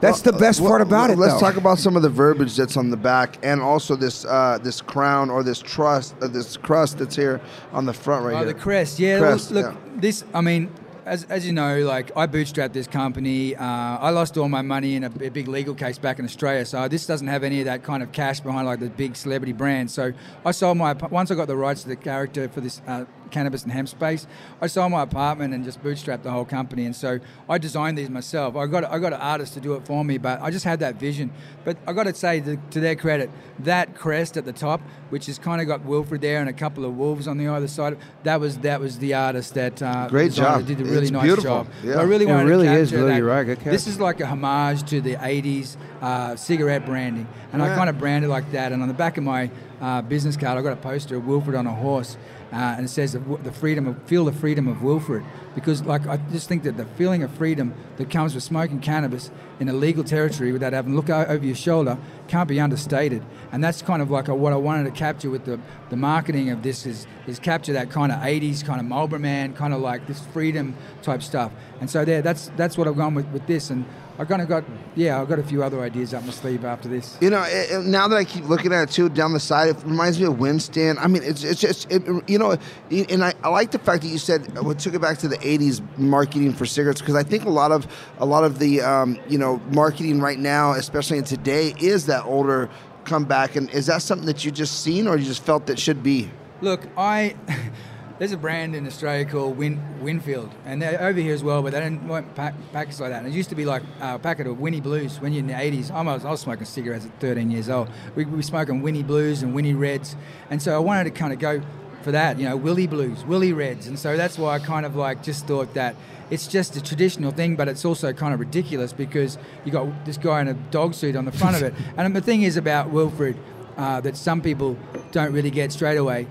That's 0.00 0.22
the 0.22 0.32
best 0.32 0.60
Well, 0.60 0.70
part 0.70 0.80
about 0.82 1.10
it. 1.10 1.18
Let's 1.18 1.34
though. 1.34 1.40
talk 1.40 1.56
about 1.56 1.78
some 1.78 1.96
of 1.96 2.02
the 2.02 2.08
verbiage 2.08 2.56
that's 2.56 2.76
on 2.76 2.90
the 2.90 2.96
back, 2.96 3.38
and 3.42 3.60
also 3.60 3.96
this 3.96 4.24
uh, 4.24 4.58
this 4.62 4.80
crown 4.80 5.28
or 5.28 5.42
this 5.42 5.58
trust, 5.60 6.14
uh, 6.22 6.28
this 6.28 6.56
crust 6.56 6.98
that's 6.98 7.16
here 7.16 7.40
on 7.72 7.84
the 7.84 7.92
front 7.92 8.24
right 8.24 8.34
Oh, 8.34 8.38
here. 8.38 8.46
the 8.46 8.54
crest, 8.54 8.98
yeah. 9.00 9.18
Crest, 9.18 9.50
look, 9.50 9.66
yeah. 9.74 9.76
this. 9.96 10.24
I 10.32 10.40
mean, 10.40 10.70
as, 11.04 11.24
as 11.24 11.44
you 11.46 11.52
know, 11.52 11.80
like 11.80 12.16
I 12.16 12.26
bootstrapped 12.28 12.74
this 12.74 12.86
company. 12.86 13.56
Uh, 13.56 13.64
I 13.64 14.10
lost 14.10 14.36
all 14.38 14.48
my 14.48 14.62
money 14.62 14.94
in 14.94 15.02
a, 15.04 15.10
a 15.20 15.30
big 15.30 15.48
legal 15.48 15.74
case 15.74 15.98
back 15.98 16.18
in 16.20 16.24
Australia. 16.24 16.64
So 16.64 16.86
this 16.86 17.04
doesn't 17.06 17.26
have 17.26 17.42
any 17.42 17.58
of 17.60 17.64
that 17.64 17.82
kind 17.82 18.02
of 18.02 18.12
cash 18.12 18.38
behind 18.40 18.66
like 18.66 18.78
the 18.80 18.90
big 18.90 19.16
celebrity 19.16 19.52
brands. 19.52 19.92
So 19.94 20.12
I 20.44 20.52
sold 20.52 20.76
my 20.76 20.92
once 20.92 21.30
I 21.30 21.34
got 21.34 21.48
the 21.48 21.56
rights 21.56 21.82
to 21.82 21.88
the 21.88 21.96
character 21.96 22.48
for 22.48 22.60
this. 22.60 22.80
Uh, 22.86 23.04
cannabis 23.30 23.62
and 23.62 23.72
hemp 23.72 23.88
space. 23.88 24.26
I 24.60 24.66
sold 24.66 24.92
my 24.92 25.02
apartment 25.02 25.54
and 25.54 25.64
just 25.64 25.82
bootstrapped 25.82 26.22
the 26.22 26.30
whole 26.30 26.44
company. 26.44 26.84
And 26.86 26.94
so 26.96 27.18
i 27.48 27.58
designed 27.58 27.96
these 27.98 28.10
myself. 28.10 28.56
I 28.56 28.66
got 28.66 28.84
i 28.84 28.98
got 28.98 29.12
an 29.12 29.20
artist 29.20 29.54
to 29.54 29.60
do 29.60 29.74
it 29.74 29.86
for 29.86 30.04
me 30.04 30.18
but 30.18 30.40
i 30.42 30.50
just 30.50 30.64
had 30.64 30.80
that 30.80 30.96
vision. 30.96 31.30
But 31.64 31.76
i 31.86 31.92
got 31.92 32.04
to 32.04 32.14
say 32.14 32.40
to, 32.40 32.56
to 32.70 32.80
their 32.80 32.96
credit 32.96 33.30
that 33.60 33.94
crest 33.94 34.36
at 34.36 34.44
the 34.44 34.52
top 34.52 34.80
which 35.10 35.26
has 35.26 35.38
kind 35.38 35.60
of 35.60 35.66
got 35.66 35.84
wilfred 35.84 36.20
there 36.20 36.40
and 36.40 36.48
a 36.48 36.52
couple 36.52 36.84
of 36.84 36.96
wolves 36.96 37.26
on 37.26 37.38
the 37.38 37.46
other 37.46 37.68
side 37.68 37.96
that 38.24 38.40
was 38.40 38.58
that 38.58 38.80
was 38.80 38.98
the 38.98 39.14
artist 39.14 39.54
that 39.54 39.80
uh, 39.82 40.06
Great 40.08 40.32
job. 40.32 40.60
it, 40.60 40.66
did 40.66 40.80
a 40.80 40.84
really 40.84 41.02
It's 41.02 41.10
nice 41.10 41.22
beautiful. 41.24 41.50
job. 41.64 41.66
Yeah. 41.82 41.94
So 41.94 42.00
i 42.00 42.02
really 42.02 42.24
It 42.26 42.28
wanted 42.28 42.48
really 42.48 42.66
to 42.66 42.72
is, 42.74 42.90
capture 42.90 43.04
Lou, 43.06 43.08
that. 43.14 43.22
right, 43.24 43.44
good 43.44 43.60
this 43.60 43.86
is 43.86 43.98
like 44.00 44.20
a 44.20 44.26
homage 44.26 44.82
to 44.90 45.00
the 45.00 45.14
80s 45.16 45.76
uh, 46.00 46.36
cigarette 46.36 46.84
branding. 46.86 47.26
And 47.52 47.62
i 47.62 47.74
kind 47.74 47.88
of 47.90 47.98
branded 47.98 48.30
like 48.30 48.50
that. 48.52 48.72
And 48.72 48.82
on 48.82 48.88
the 48.88 48.94
back 48.94 49.16
of 49.18 49.24
my 49.24 49.50
uh, 49.80 50.02
business 50.02 50.36
card 50.36 50.58
i 50.58 50.62
got 50.62 50.72
a 50.72 50.76
poster 50.76 51.16
of 51.16 51.26
wilfred 51.26 51.54
on 51.56 51.66
a 51.66 51.74
horse 51.74 52.16
uh, 52.52 52.56
and 52.76 52.86
it 52.86 52.88
says 52.88 53.12
the, 53.12 53.18
the 53.42 53.52
freedom 53.52 53.86
of 53.86 54.02
feel 54.04 54.24
the 54.24 54.32
freedom 54.32 54.68
of 54.68 54.82
Wilfred. 54.82 55.22
Because 55.54 55.82
like 55.82 56.06
I 56.06 56.16
just 56.32 56.48
think 56.48 56.62
that 56.62 56.76
the 56.76 56.84
feeling 56.84 57.22
of 57.22 57.30
freedom 57.32 57.74
that 57.96 58.10
comes 58.10 58.34
with 58.34 58.42
smoking 58.42 58.80
cannabis 58.80 59.30
in 59.60 59.68
a 59.68 59.72
legal 59.72 60.04
territory 60.04 60.52
without 60.52 60.72
having 60.72 60.92
to 60.92 60.96
look 60.96 61.10
over 61.10 61.44
your 61.44 61.54
shoulder 61.54 61.98
can't 62.28 62.48
be 62.48 62.60
understated. 62.60 63.22
And 63.52 63.62
that's 63.62 63.82
kind 63.82 64.00
of 64.00 64.10
like 64.10 64.28
a, 64.28 64.34
what 64.34 64.52
I 64.52 64.56
wanted 64.56 64.84
to 64.84 64.90
capture 64.90 65.30
with 65.30 65.44
the, 65.44 65.60
the 65.90 65.96
marketing 65.96 66.50
of 66.50 66.62
this 66.62 66.86
is 66.86 67.06
is 67.26 67.38
capture 67.38 67.74
that 67.74 67.90
kind 67.90 68.12
of 68.12 68.20
80s 68.20 68.64
kind 68.64 68.80
of 68.80 68.86
Marlboro 68.86 69.18
man 69.18 69.52
kind 69.52 69.74
of 69.74 69.80
like 69.80 70.06
this 70.06 70.20
freedom 70.26 70.74
type 71.02 71.22
stuff. 71.22 71.52
And 71.80 71.90
so 71.90 72.04
there 72.04 72.22
that's 72.22 72.50
that's 72.56 72.78
what 72.78 72.88
I've 72.88 72.96
gone 72.96 73.14
with, 73.14 73.26
with 73.28 73.46
this. 73.46 73.68
And 73.70 73.84
I 74.18 74.24
kind 74.24 74.42
of 74.42 74.48
got 74.48 74.64
yeah 74.96 75.20
I've 75.20 75.28
got 75.28 75.38
a 75.38 75.42
few 75.44 75.62
other 75.62 75.80
ideas 75.80 76.12
up 76.12 76.24
my 76.24 76.32
sleeve 76.32 76.64
after 76.64 76.88
this 76.88 77.16
You 77.20 77.30
know, 77.30 77.42
it, 77.44 77.70
it- 77.70 77.84
now 77.84 78.08
that 78.08 78.16
I 78.16 78.24
keep 78.24 78.44
looking 78.48 78.72
at 78.72 78.88
it 78.88 78.90
too 78.92 79.08
down 79.08 79.32
the 79.32 79.40
side, 79.40 79.68
it 79.68 79.76
reminds 79.84 80.18
me 80.18 80.26
of 80.26 80.38
Winston. 80.40 80.98
I 80.98 81.06
mean, 81.06 81.22
it's 81.22 81.44
it's 81.44 81.60
just 81.60 81.90
it, 81.90 82.02
you 82.28 82.38
know, 82.38 82.56
and 82.90 83.22
I, 83.24 83.32
I 83.44 83.48
like 83.48 83.70
the 83.70 83.78
fact 83.78 84.02
that 84.02 84.08
you 84.08 84.18
said 84.18 84.56
uh, 84.58 84.62
what 84.62 84.78
took 84.80 84.94
it 84.94 85.00
back 85.00 85.18
to 85.18 85.28
the 85.28 85.38
'80s 85.38 85.80
marketing 85.98 86.52
for 86.52 86.66
cigarettes 86.66 87.00
because 87.00 87.14
I 87.14 87.22
think 87.22 87.44
a 87.44 87.50
lot 87.50 87.70
of 87.70 87.86
a 88.18 88.26
lot 88.26 88.42
of 88.44 88.58
the 88.58 88.80
um, 88.80 89.18
you 89.28 89.38
know 89.38 89.60
marketing 89.72 90.20
right 90.20 90.38
now, 90.38 90.72
especially 90.72 91.18
in 91.18 91.24
today, 91.24 91.74
is 91.80 92.06
that 92.06 92.24
older 92.24 92.68
comeback. 93.04 93.56
And 93.56 93.70
is 93.70 93.86
that 93.86 94.02
something 94.02 94.26
that 94.26 94.44
you 94.44 94.50
just 94.50 94.82
seen 94.82 95.06
or 95.06 95.16
you 95.16 95.24
just 95.24 95.42
felt 95.44 95.66
that 95.66 95.78
should 95.78 96.02
be? 96.02 96.30
Look, 96.60 96.80
I 96.96 97.36
there's 98.18 98.32
a 98.32 98.36
brand 98.36 98.74
in 98.74 98.86
Australia 98.86 99.24
called 99.24 99.56
Win, 99.56 99.80
Winfield, 100.02 100.50
and 100.64 100.82
they're 100.82 101.00
over 101.00 101.20
here 101.20 101.34
as 101.34 101.44
well, 101.44 101.62
but 101.62 101.72
they 101.72 101.80
don't 101.80 102.06
won't 102.08 102.34
pack 102.34 102.54
packets 102.72 103.00
like 103.00 103.10
that. 103.10 103.22
And 103.22 103.32
it 103.32 103.36
used 103.36 103.50
to 103.50 103.54
be 103.54 103.64
like 103.64 103.82
a 104.00 104.18
packet 104.18 104.46
of 104.46 104.58
Winnie 104.58 104.80
Blues 104.80 105.20
when 105.20 105.32
you're 105.32 105.40
in 105.40 105.46
the 105.46 105.54
80s. 105.54 105.90
I 105.90 106.02
was, 106.02 106.24
I 106.24 106.30
was 106.30 106.40
smoking 106.40 106.66
cigarettes 106.66 107.06
at 107.06 107.20
13 107.20 107.50
years 107.50 107.68
old. 107.68 107.88
We, 108.14 108.24
we 108.24 108.36
were 108.36 108.42
smoking 108.42 108.82
Winnie 108.82 109.02
Blues 109.02 109.42
and 109.42 109.54
Winnie 109.54 109.74
Reds, 109.74 110.16
and 110.50 110.60
so 110.60 110.74
I 110.74 110.78
wanted 110.78 111.04
to 111.04 111.10
kind 111.10 111.32
of 111.32 111.38
go 111.38 111.62
for 112.02 112.12
that, 112.12 112.38
you 112.38 112.48
know, 112.48 112.56
Willie 112.56 112.86
Blues, 112.86 113.24
Willie 113.24 113.52
Reds, 113.52 113.86
and 113.86 113.98
so 113.98 114.16
that's 114.16 114.38
why 114.38 114.54
I 114.54 114.58
kind 114.58 114.86
of 114.86 114.96
like 114.96 115.22
just 115.22 115.46
thought 115.46 115.74
that 115.74 115.94
it's 116.30 116.46
just 116.46 116.76
a 116.76 116.82
traditional 116.82 117.30
thing, 117.30 117.56
but 117.56 117.68
it's 117.68 117.84
also 117.84 118.12
kind 118.12 118.34
of 118.34 118.40
ridiculous 118.40 118.92
because 118.92 119.38
you 119.64 119.72
got 119.72 120.04
this 120.04 120.18
guy 120.18 120.40
in 120.40 120.48
a 120.48 120.54
dog 120.54 120.94
suit 120.94 121.16
on 121.16 121.24
the 121.24 121.32
front 121.32 121.56
of 121.56 121.62
it. 121.62 121.74
And 121.96 122.14
the 122.14 122.20
thing 122.20 122.42
is 122.42 122.56
about 122.56 122.90
Wilfred 122.90 123.36
uh, 123.76 124.00
that 124.02 124.16
some 124.16 124.40
people 124.40 124.76
don't 125.12 125.32
really 125.32 125.50
get 125.50 125.72
straight 125.72 125.96
away. 125.96 126.26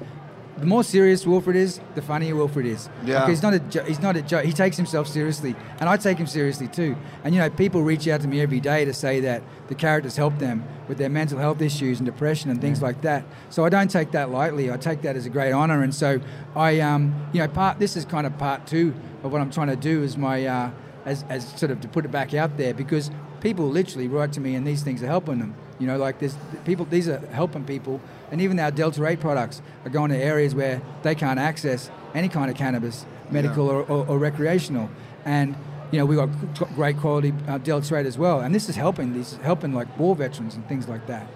The 0.60 0.66
more 0.66 0.84
serious 0.84 1.26
Wilfred 1.26 1.56
is, 1.56 1.80
the 1.94 2.02
funnier 2.02 2.36
Wilfred 2.36 2.66
is. 2.66 2.90
Yeah. 3.06 3.20
Like, 3.20 3.30
he's 3.30 3.44
not 3.44 3.54
a 3.54 3.60
jo- 3.60 3.84
he's 3.84 4.00
not 4.00 4.16
a 4.16 4.22
joke. 4.22 4.44
He 4.44 4.54
takes 4.54 4.76
himself 4.76 5.08
seriously, 5.08 5.56
and 5.80 5.88
I 5.88 5.98
take 5.98 6.18
him 6.18 6.26
seriously 6.26 6.68
too. 6.68 6.96
And 7.24 7.36
you 7.36 7.42
know, 7.42 7.50
people 7.50 7.84
reach 7.84 8.08
out 8.08 8.22
to 8.22 8.28
me 8.28 8.42
every 8.42 8.60
day 8.60 8.84
to 8.84 8.94
say 8.94 9.20
that 9.20 9.44
the 9.68 9.76
characters 9.76 10.16
help 10.16 10.40
them 10.40 10.64
with 10.88 10.98
their 10.98 11.10
mental 11.10 11.38
health 11.38 11.62
issues 11.62 12.00
and 12.00 12.06
depression 12.06 12.50
and 12.50 12.60
things 12.60 12.82
like 12.82 13.02
that. 13.02 13.24
So 13.50 13.66
I 13.66 13.70
don't 13.70 13.92
take 13.92 14.12
that 14.12 14.32
lightly. 14.32 14.72
I 14.72 14.78
take 14.78 15.02
that 15.04 15.16
as 15.16 15.26
a 15.26 15.30
great 15.30 15.52
honor. 15.52 15.84
And 15.84 15.94
so 15.94 16.20
I, 16.56 16.80
um, 16.80 17.30
you 17.34 17.40
know, 17.40 17.48
part 17.48 17.78
this 17.78 17.96
is 17.96 18.06
kind 18.06 18.26
of 18.26 18.38
part 18.38 18.66
two 18.66 18.94
of 19.24 19.32
what 19.32 19.42
I'm 19.42 19.52
trying 19.52 19.68
to 19.68 19.76
do 19.76 20.02
is 20.02 20.18
my 20.18 20.46
uh, 20.46 20.72
as, 21.06 21.24
as 21.30 21.48
sort 21.58 21.72
of 21.72 21.82
to 21.82 21.88
put 21.88 22.06
it 22.06 22.12
back 22.12 22.34
out 22.34 22.58
there 22.58 22.74
because 22.74 23.12
people 23.42 23.68
literally 23.70 24.08
write 24.08 24.34
to 24.34 24.42
me 24.42 24.56
and 24.56 24.66
these 24.66 24.84
things 24.84 25.04
are 25.04 25.08
helping 25.08 25.40
them. 25.40 25.56
You 25.80 25.88
know, 25.88 25.98
like 25.98 26.20
there's 26.20 26.36
people, 26.66 26.86
these 26.86 27.08
are 27.08 27.20
helping 27.28 27.64
people, 27.64 28.02
and 28.32 28.42
even 28.42 28.60
our 28.60 28.72
Delta 28.72 29.06
8 29.06 29.20
products 29.20 29.62
are 29.86 29.90
going 29.90 30.12
to 30.12 30.18
areas 30.18 30.54
where 30.54 30.82
they 31.04 31.16
can't 31.16 31.40
access 31.40 31.90
any 32.14 32.30
kind 32.30 32.50
of 32.52 32.58
cannabis, 32.58 33.06
medical 33.32 33.70
or, 33.70 33.84
or, 33.84 34.06
or 34.08 34.18
recreational. 34.18 34.90
And, 35.26 35.56
you 35.92 36.00
know, 36.00 36.06
we've 36.06 36.18
got 36.18 36.30
great 36.76 36.98
quality 36.98 37.34
uh, 37.48 37.58
Delta 37.60 37.96
8 37.96 38.06
as 38.06 38.18
well. 38.18 38.42
And 38.42 38.54
this 38.54 38.70
is 38.70 38.76
helping, 38.76 39.14
these 39.14 39.38
helping 39.38 39.74
like 39.74 39.98
war 39.98 40.16
veterans 40.16 40.56
and 40.56 40.68
things 40.68 40.88
like 40.88 41.08
that. 41.08 41.28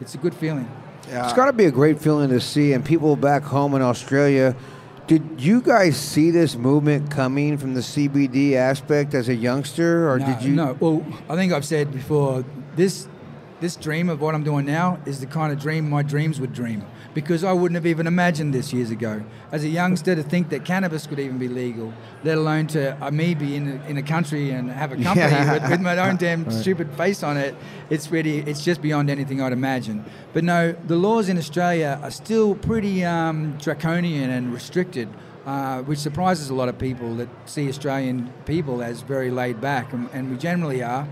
It's 0.00 0.14
a 0.14 0.18
good 0.18 0.34
feeling. 0.34 0.68
Yeah. 1.08 1.24
It's 1.24 1.32
got 1.32 1.46
to 1.46 1.52
be 1.52 1.66
a 1.66 1.70
great 1.70 2.00
feeling 2.00 2.30
to 2.30 2.40
see. 2.40 2.72
And 2.72 2.84
people 2.84 3.16
back 3.16 3.42
home 3.42 3.74
in 3.74 3.82
Australia, 3.82 4.56
did 5.06 5.22
you 5.38 5.60
guys 5.60 5.96
see 5.96 6.30
this 6.30 6.56
movement 6.56 7.10
coming 7.10 7.58
from 7.58 7.74
the 7.74 7.80
CBD 7.80 8.54
aspect 8.54 9.14
as 9.14 9.28
a 9.28 9.34
youngster, 9.34 10.08
or 10.10 10.18
no, 10.18 10.26
did 10.26 10.42
you? 10.42 10.54
No. 10.54 10.76
Well, 10.78 11.04
I 11.28 11.34
think 11.34 11.52
I've 11.52 11.64
said 11.64 11.92
before 11.92 12.44
this 12.76 13.08
this 13.62 13.76
dream 13.76 14.10
of 14.10 14.20
what 14.20 14.34
I'm 14.34 14.42
doing 14.44 14.66
now 14.66 14.98
is 15.06 15.20
the 15.20 15.26
kind 15.26 15.52
of 15.52 15.58
dream 15.58 15.88
my 15.88 16.02
dreams 16.02 16.38
would 16.40 16.52
dream 16.52 16.84
because 17.14 17.44
I 17.44 17.52
wouldn't 17.52 17.76
have 17.76 17.86
even 17.86 18.06
imagined 18.06 18.52
this 18.52 18.72
years 18.72 18.90
ago. 18.90 19.22
As 19.52 19.64
a 19.64 19.68
youngster, 19.68 20.14
to 20.14 20.22
think 20.22 20.48
that 20.50 20.64
cannabis 20.64 21.06
could 21.06 21.18
even 21.20 21.38
be 21.38 21.46
legal, 21.48 21.92
let 22.24 22.36
alone 22.38 22.66
to 22.68 22.96
uh, 23.02 23.10
me 23.10 23.34
be 23.34 23.54
in 23.56 23.68
a, 23.80 23.88
in 23.88 23.96
a 23.98 24.02
country 24.02 24.50
and 24.50 24.70
have 24.70 24.92
a 24.92 24.96
company 25.02 25.30
Yeah. 25.30 25.52
with, 25.54 25.70
with 25.70 25.80
my 25.80 25.96
own 25.98 26.16
damn 26.16 26.50
stupid 26.50 26.90
face 26.94 27.22
on 27.22 27.36
it, 27.36 27.54
it's 27.88 28.10
really 28.10 28.38
it's 28.40 28.64
just 28.64 28.82
beyond 28.82 29.08
anything 29.08 29.40
I'd 29.40 29.52
imagine. 29.52 30.04
But 30.32 30.44
no, 30.44 30.72
the 30.86 30.96
laws 30.96 31.28
in 31.28 31.38
Australia 31.38 31.98
are 32.02 32.10
still 32.10 32.54
pretty 32.54 33.04
um, 33.04 33.56
draconian 33.58 34.28
and 34.30 34.52
restricted. 34.52 35.08
Uh, 35.44 35.82
which 35.82 35.98
surprises 35.98 36.50
a 36.50 36.54
lot 36.54 36.68
of 36.68 36.78
people 36.78 37.16
that 37.16 37.28
see 37.46 37.68
Australian 37.68 38.32
people 38.46 38.80
as 38.80 39.00
very 39.02 39.28
laid 39.28 39.60
back, 39.60 39.92
and, 39.92 40.08
and 40.12 40.30
we 40.30 40.36
generally 40.36 40.84
are. 40.84 41.04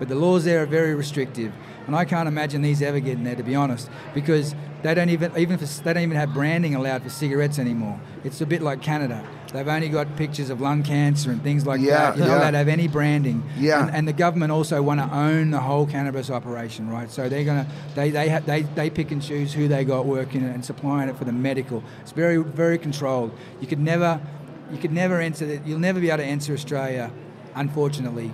But 0.00 0.08
the 0.08 0.16
laws 0.16 0.42
there 0.44 0.60
are 0.64 0.66
very 0.66 0.92
restrictive, 0.96 1.52
and 1.86 1.94
I 1.96 2.04
can't 2.04 2.28
imagine 2.28 2.62
these 2.62 2.82
ever 2.82 3.00
getting 3.00 3.24
there, 3.24 3.36
to 3.36 3.42
be 3.42 3.54
honest, 3.54 3.88
because 4.14 4.54
they 4.82 4.94
don't 4.94 5.10
even 5.10 5.32
even 5.36 5.58
for, 5.58 5.64
they 5.82 5.92
don't 5.94 6.02
even 6.02 6.16
have 6.16 6.32
branding 6.34 6.74
allowed 6.74 7.02
for 7.02 7.08
cigarettes 7.10 7.58
anymore. 7.58 7.98
It's 8.24 8.40
a 8.40 8.46
bit 8.46 8.62
like 8.62 8.82
Canada. 8.82 9.26
They've 9.52 9.66
only 9.66 9.88
got 9.88 10.16
pictures 10.16 10.50
of 10.50 10.60
lung 10.60 10.82
cancer 10.82 11.30
and 11.30 11.42
things 11.42 11.64
like 11.66 11.80
Yeah, 11.80 12.10
that. 12.10 12.18
You 12.18 12.24
know, 12.24 12.32
yeah. 12.32 12.38
that 12.50 12.54
have 12.54 12.68
any 12.68 12.88
branding. 12.88 13.42
Yeah. 13.56 13.86
And, 13.86 13.94
and 13.94 14.08
the 14.08 14.12
government 14.12 14.52
also 14.52 14.82
want 14.82 15.00
to 15.00 15.10
own 15.16 15.50
the 15.50 15.60
whole 15.60 15.86
cannabis 15.86 16.28
operation, 16.30 16.90
right? 16.90 17.10
So 17.10 17.28
they're 17.28 17.44
gonna 17.44 17.66
they 17.94 18.10
they 18.10 18.28
ha- 18.28 18.40
they 18.40 18.62
they 18.62 18.90
pick 18.90 19.12
and 19.12 19.22
choose 19.22 19.52
who 19.54 19.66
they 19.68 19.84
got 19.84 20.04
working 20.04 20.42
and 20.44 20.64
supplying 20.64 21.08
it 21.08 21.16
for 21.16 21.24
the 21.24 21.32
medical. 21.32 21.82
It's 22.02 22.12
very 22.12 22.36
very 22.42 22.76
controlled. 22.78 23.32
You 23.60 23.66
could 23.66 23.80
never 23.80 24.20
you 24.72 24.78
could 24.78 24.92
never 24.92 25.20
enter 25.20 25.46
the, 25.46 25.60
you'll 25.64 25.78
never 25.78 26.00
be 26.00 26.08
able 26.10 26.18
to 26.18 26.24
enter 26.24 26.52
Australia, 26.52 27.10
unfortunately, 27.54 28.32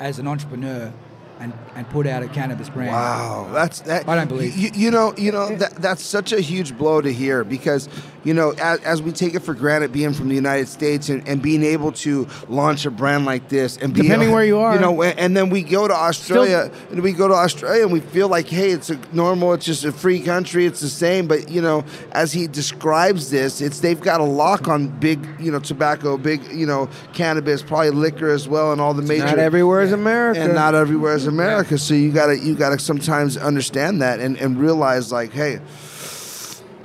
as 0.00 0.18
an 0.18 0.26
entrepreneur 0.26 0.92
and, 1.40 1.52
and 1.74 1.88
put 1.90 2.06
out 2.06 2.22
a 2.22 2.28
cannabis 2.28 2.68
brand. 2.68 2.92
Wow, 2.92 3.50
that's 3.52 3.80
that. 3.80 4.08
I 4.08 4.16
don't 4.16 4.28
believe. 4.28 4.56
You, 4.56 4.70
you 4.74 4.90
know, 4.90 5.14
you 5.16 5.32
know 5.32 5.54
that 5.56 5.76
that's 5.76 6.02
such 6.02 6.32
a 6.32 6.40
huge 6.40 6.76
blow 6.76 7.00
to 7.00 7.12
hear 7.12 7.44
because 7.44 7.88
you 8.28 8.34
know, 8.34 8.50
as, 8.60 8.78
as 8.80 9.00
we 9.00 9.10
take 9.10 9.34
it 9.34 9.40
for 9.40 9.54
granted 9.54 9.90
being 9.90 10.12
from 10.12 10.28
the 10.28 10.34
United 10.34 10.68
States 10.68 11.08
and, 11.08 11.26
and 11.26 11.40
being 11.40 11.62
able 11.62 11.92
to 11.92 12.28
launch 12.46 12.84
a 12.84 12.90
brand 12.90 13.24
like 13.24 13.48
this 13.48 13.78
and 13.78 13.94
Depending 13.94 14.32
where 14.32 14.44
you 14.44 14.58
are. 14.64 14.74
you 14.74 14.80
know, 14.80 15.00
and, 15.02 15.18
and 15.18 15.34
then 15.34 15.48
we 15.48 15.62
go 15.62 15.88
to 15.88 15.94
Australia 15.94 16.70
and 16.90 17.02
we 17.02 17.12
go 17.12 17.26
to 17.26 17.32
Australia 17.32 17.84
and 17.84 17.90
we 17.90 18.00
feel 18.00 18.28
like, 18.28 18.46
hey, 18.46 18.70
it's 18.70 18.90
a 18.90 19.00
normal, 19.14 19.54
it's 19.54 19.64
just 19.64 19.86
a 19.86 19.92
free 19.92 20.20
country, 20.20 20.66
it's 20.66 20.80
the 20.80 20.90
same. 20.90 21.26
But 21.26 21.48
you 21.48 21.62
know, 21.62 21.86
as 22.12 22.30
he 22.30 22.46
describes 22.46 23.30
this, 23.30 23.62
it's 23.62 23.80
they've 23.80 23.98
got 23.98 24.20
a 24.20 24.24
lock 24.24 24.68
on 24.68 24.88
big, 24.88 25.26
you 25.40 25.50
know, 25.50 25.58
tobacco, 25.58 26.18
big, 26.18 26.44
you 26.52 26.66
know, 26.66 26.90
cannabis, 27.14 27.62
probably 27.62 27.92
liquor 27.92 28.28
as 28.28 28.46
well, 28.46 28.72
and 28.72 28.80
all 28.80 28.92
the 28.92 29.00
major. 29.00 29.24
Not 29.24 29.38
everywhere 29.38 29.80
is 29.80 29.92
America. 29.92 30.38
and 30.38 30.52
not 30.52 30.74
everywhere 30.74 31.14
is 31.14 31.26
America. 31.26 31.78
So 31.78 31.94
you 31.94 32.12
gotta 32.12 32.38
you 32.38 32.54
gotta 32.54 32.78
sometimes 32.78 33.38
understand 33.38 34.02
that 34.02 34.20
and, 34.20 34.36
and 34.36 34.60
realize 34.60 35.10
like, 35.10 35.32
hey, 35.32 35.60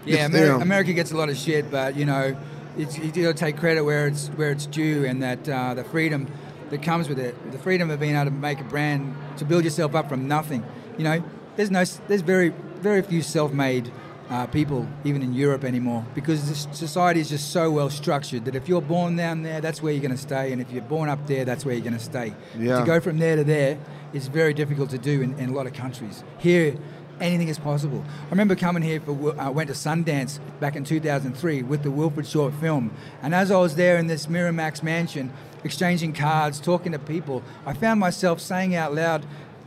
Yeah, 0.05 0.27
Ameri- 0.27 0.61
America 0.61 0.93
gets 0.93 1.11
a 1.11 1.17
lot 1.17 1.29
of 1.29 1.37
shit, 1.37 1.69
but 1.71 1.95
you 1.95 2.05
know, 2.05 2.35
it's, 2.77 2.97
you 2.97 3.11
got 3.11 3.35
to 3.37 3.45
take 3.45 3.57
credit 3.57 3.83
where 3.83 4.07
it's 4.07 4.27
where 4.29 4.51
it's 4.51 4.65
due, 4.65 5.05
and 5.05 5.21
that 5.21 5.47
uh, 5.47 5.73
the 5.73 5.83
freedom 5.83 6.27
that 6.69 6.81
comes 6.81 7.07
with 7.07 7.19
it, 7.19 7.51
the 7.51 7.59
freedom 7.59 7.89
of 7.89 7.99
being 7.99 8.15
able 8.15 8.25
to 8.25 8.31
make 8.31 8.59
a 8.59 8.63
brand, 8.63 9.15
to 9.37 9.45
build 9.45 9.63
yourself 9.63 9.95
up 9.95 10.09
from 10.09 10.27
nothing. 10.27 10.63
You 10.97 11.03
know, 11.03 11.23
there's 11.55 11.71
no, 11.71 11.83
there's 12.07 12.21
very 12.21 12.53
very 12.81 13.01
few 13.01 13.21
self-made 13.21 13.91
uh, 14.29 14.47
people 14.47 14.87
even 15.03 15.21
in 15.21 15.33
Europe 15.33 15.63
anymore 15.63 16.05
because 16.15 16.49
this 16.49 16.67
society 16.77 17.19
is 17.19 17.29
just 17.29 17.51
so 17.51 17.71
well 17.71 17.89
structured 17.89 18.45
that 18.45 18.55
if 18.55 18.67
you're 18.67 18.81
born 18.81 19.15
down 19.15 19.43
there, 19.43 19.61
that's 19.61 19.81
where 19.81 19.93
you're 19.93 20.01
going 20.01 20.11
to 20.11 20.17
stay, 20.17 20.51
and 20.51 20.61
if 20.61 20.71
you're 20.71 20.81
born 20.83 21.09
up 21.09 21.25
there, 21.27 21.45
that's 21.45 21.65
where 21.65 21.75
you're 21.75 21.83
going 21.83 21.97
to 21.97 22.03
stay. 22.03 22.33
Yeah. 22.57 22.79
To 22.79 22.85
go 22.85 22.99
from 22.99 23.19
there 23.19 23.35
to 23.35 23.43
there 23.43 23.77
is 24.13 24.27
very 24.27 24.53
difficult 24.53 24.89
to 24.91 24.97
do 24.97 25.21
in, 25.21 25.37
in 25.39 25.49
a 25.49 25.53
lot 25.53 25.67
of 25.67 25.73
countries. 25.73 26.23
Here, 26.39 26.75
anything 27.19 27.47
is 27.47 27.60
possible. 27.60 28.04
I 28.28 28.30
remember 28.32 28.56
coming 28.56 28.84
here 28.84 28.99
for 28.99 29.36
I 29.39 29.49
went 29.49 29.67
to 29.69 29.73
Sundance 29.73 30.39
back 30.60 30.76
in 30.76 30.84
2003 30.84 31.63
with 31.63 31.84
the 31.84 31.91
Wilfred 31.91 32.28
short 32.28 32.54
film, 32.56 32.91
and 33.21 33.34
as 33.36 33.52
I 33.52 33.58
was 33.58 33.76
there 33.76 33.97
in 33.97 34.08
this 34.08 34.28
Miramax 34.28 34.84
mansion, 34.84 35.32
exchanging 35.63 36.13
cards, 36.13 36.60
talking 36.60 36.91
to 36.91 36.99
people, 36.99 37.43
I 37.65 37.73
found 37.73 37.99
myself 37.99 38.39
saying 38.39 38.76
out 38.76 38.93
loud, 38.93 39.26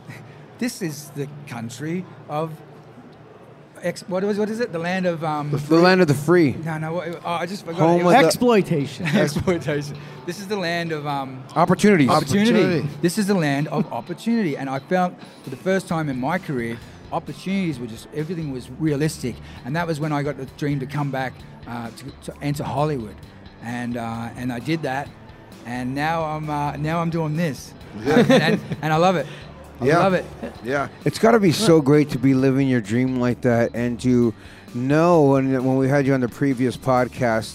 "This 0.59 0.81
is 0.81 1.09
the 1.11 1.27
country 1.47 2.05
of." 2.29 2.51
Ex- 3.83 4.01
what 4.09 4.23
was 4.23 4.39
what 4.39 4.49
is 4.49 4.59
it? 4.59 4.71
The 4.73 4.79
land 4.79 5.05
of 5.05 5.23
um. 5.23 5.51
The 5.51 5.75
land 5.75 6.01
of 6.01 6.07
the 6.07 6.15
free. 6.15 6.53
no, 6.65 6.79
no. 6.79 6.93
what- 6.93 7.21
Oh, 7.23 7.29
I 7.29 7.45
just 7.45 7.63
forgot. 7.63 7.79
Home 7.81 7.97
It 7.97 7.99
of 7.99 8.05
was- 8.07 8.25
Exploitation. 8.25 9.05
exploitation. 9.15 9.95
This 10.25 10.39
is 10.39 10.47
the 10.47 10.57
land 10.57 10.91
of 10.91 11.05
um, 11.05 11.43
Opportunities. 11.55 12.09
opportunity. 12.09 12.49
Opportunity. 12.59 12.89
This 13.03 13.19
is 13.19 13.27
the 13.27 13.35
land 13.35 13.67
of 13.67 13.91
opportunity, 13.93 14.57
and 14.57 14.67
I 14.67 14.79
felt 14.79 15.13
for 15.43 15.51
the 15.51 15.55
first 15.57 15.87
time 15.87 16.09
in 16.09 16.19
my 16.19 16.39
career, 16.39 16.79
opportunities 17.11 17.79
were 17.79 17.87
just 17.87 18.07
everything 18.13 18.51
was 18.51 18.69
realistic, 18.79 19.35
and 19.65 19.75
that 19.75 19.87
was 19.87 19.99
when 19.99 20.11
I 20.11 20.23
got 20.23 20.37
the 20.37 20.45
dream 20.57 20.79
to 20.79 20.85
come 20.85 21.11
back 21.11 21.33
uh, 21.67 21.89
to, 21.91 22.31
to 22.31 22.37
enter 22.41 22.63
Hollywood, 22.63 23.15
and 23.63 23.97
uh, 23.97 24.29
and 24.35 24.51
I 24.53 24.59
did 24.59 24.81
that, 24.83 25.09
and 25.65 25.93
now 25.95 26.23
I'm 26.23 26.49
uh, 26.49 26.75
now 26.77 26.99
I'm 26.99 27.09
doing 27.09 27.35
this, 27.35 27.73
and, 28.05 28.59
and 28.81 28.93
I 28.93 28.97
love 28.97 29.15
it. 29.15 29.27
I 29.79 29.85
Yeah. 29.85 29.99
love 29.99 30.13
it. 30.15 30.25
yeah, 30.63 30.87
It's 31.05 31.19
got 31.19 31.31
to 31.31 31.39
be 31.39 31.51
so 31.51 31.81
great 31.81 32.09
to 32.09 32.17
be 32.17 32.33
living 32.33 32.67
your 32.67 32.81
dream 32.81 33.19
like 33.19 33.41
that 33.41 33.75
and 33.75 33.99
to 34.01 34.33
know, 34.73 35.35
and 35.35 35.51
when 35.65 35.77
we 35.77 35.87
had 35.87 36.07
you 36.07 36.13
on 36.15 36.19
the 36.21 36.27
previous 36.27 36.75
podcast, 36.75 37.53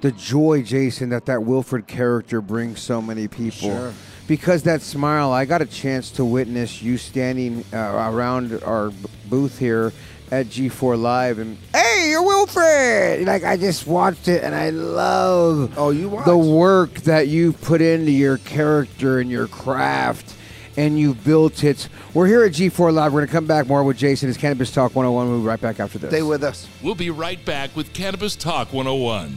the 0.00 0.12
joy, 0.12 0.62
Jason, 0.62 1.08
that 1.10 1.26
that 1.26 1.42
Wilfred 1.42 1.86
character 1.86 2.40
brings 2.40 2.80
so 2.80 3.00
many 3.02 3.28
people. 3.28 3.52
Sure. 3.70 3.92
Because 4.26 4.62
that 4.64 4.82
smile, 4.82 5.32
I 5.32 5.44
got 5.46 5.62
a 5.62 5.66
chance 5.66 6.10
to 6.12 6.24
witness 6.24 6.82
you 6.82 6.98
standing 6.98 7.64
uh, 7.72 8.10
around 8.12 8.62
our 8.62 8.90
b- 8.90 8.96
booth 9.30 9.58
here 9.58 9.92
at 10.30 10.46
G4 10.46 11.00
Live, 11.00 11.38
and 11.38 11.56
hey, 11.74 12.08
you're 12.10 12.22
Wilfred! 12.22 13.26
Like 13.26 13.44
I 13.44 13.56
just 13.56 13.86
watched 13.86 14.28
it, 14.28 14.44
and 14.44 14.54
I 14.54 14.68
love 14.70 15.72
Oh, 15.78 15.88
you 15.90 16.10
the 16.26 16.36
work 16.36 16.92
that 17.00 17.28
you 17.28 17.54
put 17.54 17.80
into 17.80 18.10
your 18.10 18.36
character 18.38 19.18
and 19.20 19.30
your 19.30 19.48
craft 19.48 20.34
and 20.76 20.96
you've 20.96 21.24
built 21.24 21.64
it. 21.64 21.88
We're 22.14 22.26
here 22.28 22.44
at 22.44 22.52
G4 22.52 22.92
Live. 22.92 23.12
We're 23.12 23.20
going 23.20 23.26
to 23.28 23.32
come 23.32 23.46
back 23.46 23.66
more 23.66 23.82
with 23.82 23.96
Jason. 23.96 24.28
It's 24.28 24.38
Cannabis 24.38 24.70
Talk 24.70 24.94
101. 24.94 25.28
We'll 25.28 25.40
be 25.40 25.46
right 25.46 25.60
back 25.60 25.80
after 25.80 25.98
this. 25.98 26.10
stay 26.10 26.22
with 26.22 26.44
us. 26.44 26.68
We'll 26.82 26.94
be 26.94 27.10
right 27.10 27.44
back 27.44 27.74
with 27.74 27.92
Cannabis 27.94 28.36
Talk 28.36 28.72
101. 28.72 29.36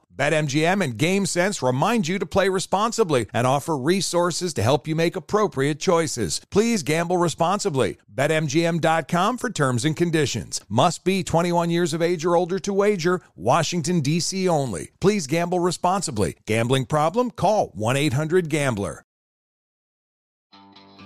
BetMGM 0.15 0.83
and 0.83 0.97
GameSense 0.97 1.65
remind 1.65 2.07
you 2.07 2.19
to 2.19 2.25
play 2.25 2.49
responsibly 2.49 3.27
and 3.33 3.47
offer 3.47 3.77
resources 3.77 4.53
to 4.53 4.63
help 4.63 4.87
you 4.87 4.95
make 4.95 5.15
appropriate 5.15 5.79
choices. 5.79 6.41
Please 6.51 6.83
gamble 6.83 7.17
responsibly. 7.17 7.97
BetMGM.com 8.13 9.37
for 9.37 9.49
terms 9.49 9.85
and 9.85 9.95
conditions. 9.95 10.61
Must 10.69 11.03
be 11.03 11.23
21 11.23 11.69
years 11.69 11.93
of 11.93 12.01
age 12.01 12.25
or 12.25 12.35
older 12.35 12.59
to 12.59 12.73
wager. 12.73 13.21
Washington, 13.35 14.01
D.C. 14.01 14.47
only. 14.47 14.91
Please 14.99 15.27
gamble 15.27 15.59
responsibly. 15.59 16.35
Gambling 16.45 16.85
problem? 16.85 17.31
Call 17.31 17.71
1 17.73 17.97
800 17.97 18.49
Gambler. 18.49 19.05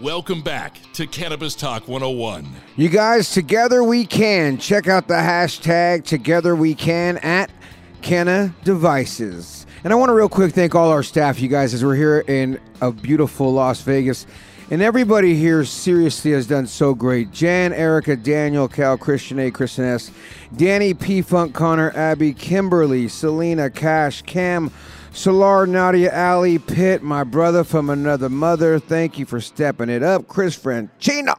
Welcome 0.02 0.42
back 0.42 0.78
to 0.94 1.08
Cannabis 1.08 1.56
Talk 1.56 1.88
101. 1.88 2.46
You 2.76 2.90
guys, 2.90 3.32
together 3.32 3.82
we 3.82 4.06
can. 4.06 4.58
Check 4.58 4.90
out 4.90 5.08
the 5.08 5.14
hashtag 5.14 6.04
together 6.04 6.54
we 6.54 6.76
can 6.76 7.18
at 7.20 7.55
Canna 8.06 8.54
Devices. 8.64 9.66
And 9.84 9.92
I 9.92 9.96
want 9.96 10.10
to 10.10 10.14
real 10.14 10.30
quick 10.30 10.54
thank 10.54 10.76
all 10.76 10.92
our 10.92 11.02
staff, 11.02 11.40
you 11.40 11.50
guys, 11.50 11.74
as 11.74 11.84
we're 11.84 11.96
here 11.96 12.20
in 12.28 12.60
a 12.80 12.92
beautiful 12.92 13.52
Las 13.52 13.82
Vegas. 13.82 14.28
And 14.70 14.84
everybody 14.84 15.34
here 15.34 15.66
seriously 15.66 16.30
has 16.34 16.46
done 16.46 16.68
so 16.68 16.94
great. 16.94 17.32
Jan, 17.32 17.74
Erica, 17.74 18.16
Daniel, 18.16 18.68
Cal, 18.68 18.96
Christian 18.96 19.40
A, 19.40 19.50
Kristen 19.50 19.86
S, 19.86 20.12
Danny, 20.56 20.94
P 20.94 21.24
Funk, 21.24 21.56
Connor, 21.56 21.92
Abby, 21.96 22.32
Kimberly, 22.32 23.08
Selena, 23.08 23.72
Cash, 23.72 24.22
Cam, 24.22 24.70
Solar, 25.12 25.66
Nadia, 25.66 26.16
Ali, 26.16 26.60
Pitt, 26.60 27.02
my 27.02 27.24
brother 27.24 27.64
from 27.64 27.90
another 27.90 28.30
mother. 28.30 28.78
Thank 28.78 29.18
you 29.18 29.26
for 29.26 29.42
stepping 29.42 29.90
it 29.90 30.04
up. 30.04 30.28
Chris 30.28 30.56
Franchino, 30.56 31.34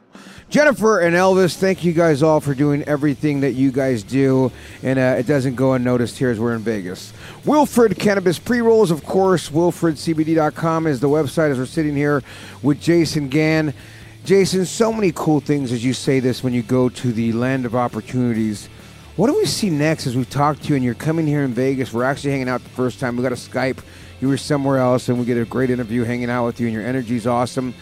Jennifer, 0.49 1.01
and 1.01 1.13
Elvis. 1.13 1.57
Thank 1.57 1.83
you 1.83 1.91
guys 1.91 2.23
all 2.23 2.39
for 2.39 2.53
doing 2.53 2.81
everything 2.83 3.41
that 3.41 3.51
you 3.51 3.69
guys 3.69 4.01
do. 4.01 4.49
And 4.81 4.97
uh, 4.97 5.17
it 5.19 5.27
doesn't 5.27 5.55
go 5.55 5.73
unnoticed 5.73 6.17
here 6.17 6.29
as 6.29 6.39
we're 6.39 6.55
in 6.55 6.61
Vegas. 6.61 7.11
Wilfred 7.43 7.99
Cannabis 7.99 8.39
Pre 8.39 8.61
Rolls, 8.61 8.89
of 8.89 9.03
course. 9.03 9.49
WilfredCBD.com 9.49 10.87
is 10.87 11.01
the 11.01 11.09
website 11.09 11.51
as 11.51 11.57
we're 11.57 11.65
sitting 11.65 11.97
here 11.97 12.23
with 12.63 12.79
Jason 12.79 13.27
Gann. 13.27 13.73
Jason, 14.23 14.65
so 14.65 14.93
many 14.93 15.11
cool 15.13 15.41
things 15.41 15.73
as 15.73 15.83
you 15.83 15.93
say 15.93 16.21
this 16.21 16.41
when 16.41 16.53
you 16.53 16.61
go 16.61 16.87
to 16.87 17.11
the 17.11 17.33
land 17.33 17.65
of 17.65 17.75
opportunities. 17.75 18.69
What 19.17 19.27
do 19.27 19.37
we 19.37 19.45
see 19.45 19.69
next 19.69 20.07
as 20.07 20.15
we 20.15 20.23
talk 20.23 20.59
to 20.61 20.69
you 20.69 20.75
and 20.75 20.83
you're 20.83 20.93
coming 20.93 21.27
here 21.27 21.43
in 21.43 21.53
Vegas? 21.53 21.91
We're 21.91 22.03
actually 22.03 22.31
hanging 22.31 22.47
out 22.47 22.63
the 22.63 22.69
first 22.69 23.01
time. 23.01 23.17
We 23.17 23.23
got 23.23 23.33
a 23.33 23.35
Skype. 23.35 23.79
You 24.21 24.29
were 24.29 24.37
somewhere 24.37 24.77
else 24.77 25.09
and 25.09 25.19
we 25.19 25.25
get 25.25 25.37
a 25.37 25.45
great 25.45 25.69
interview 25.69 26.03
hanging 26.03 26.29
out 26.29 26.45
with 26.45 26.61
you 26.61 26.67
and 26.67 26.73
your 26.73 26.85
energy's 26.85 27.27
awesome. 27.27 27.73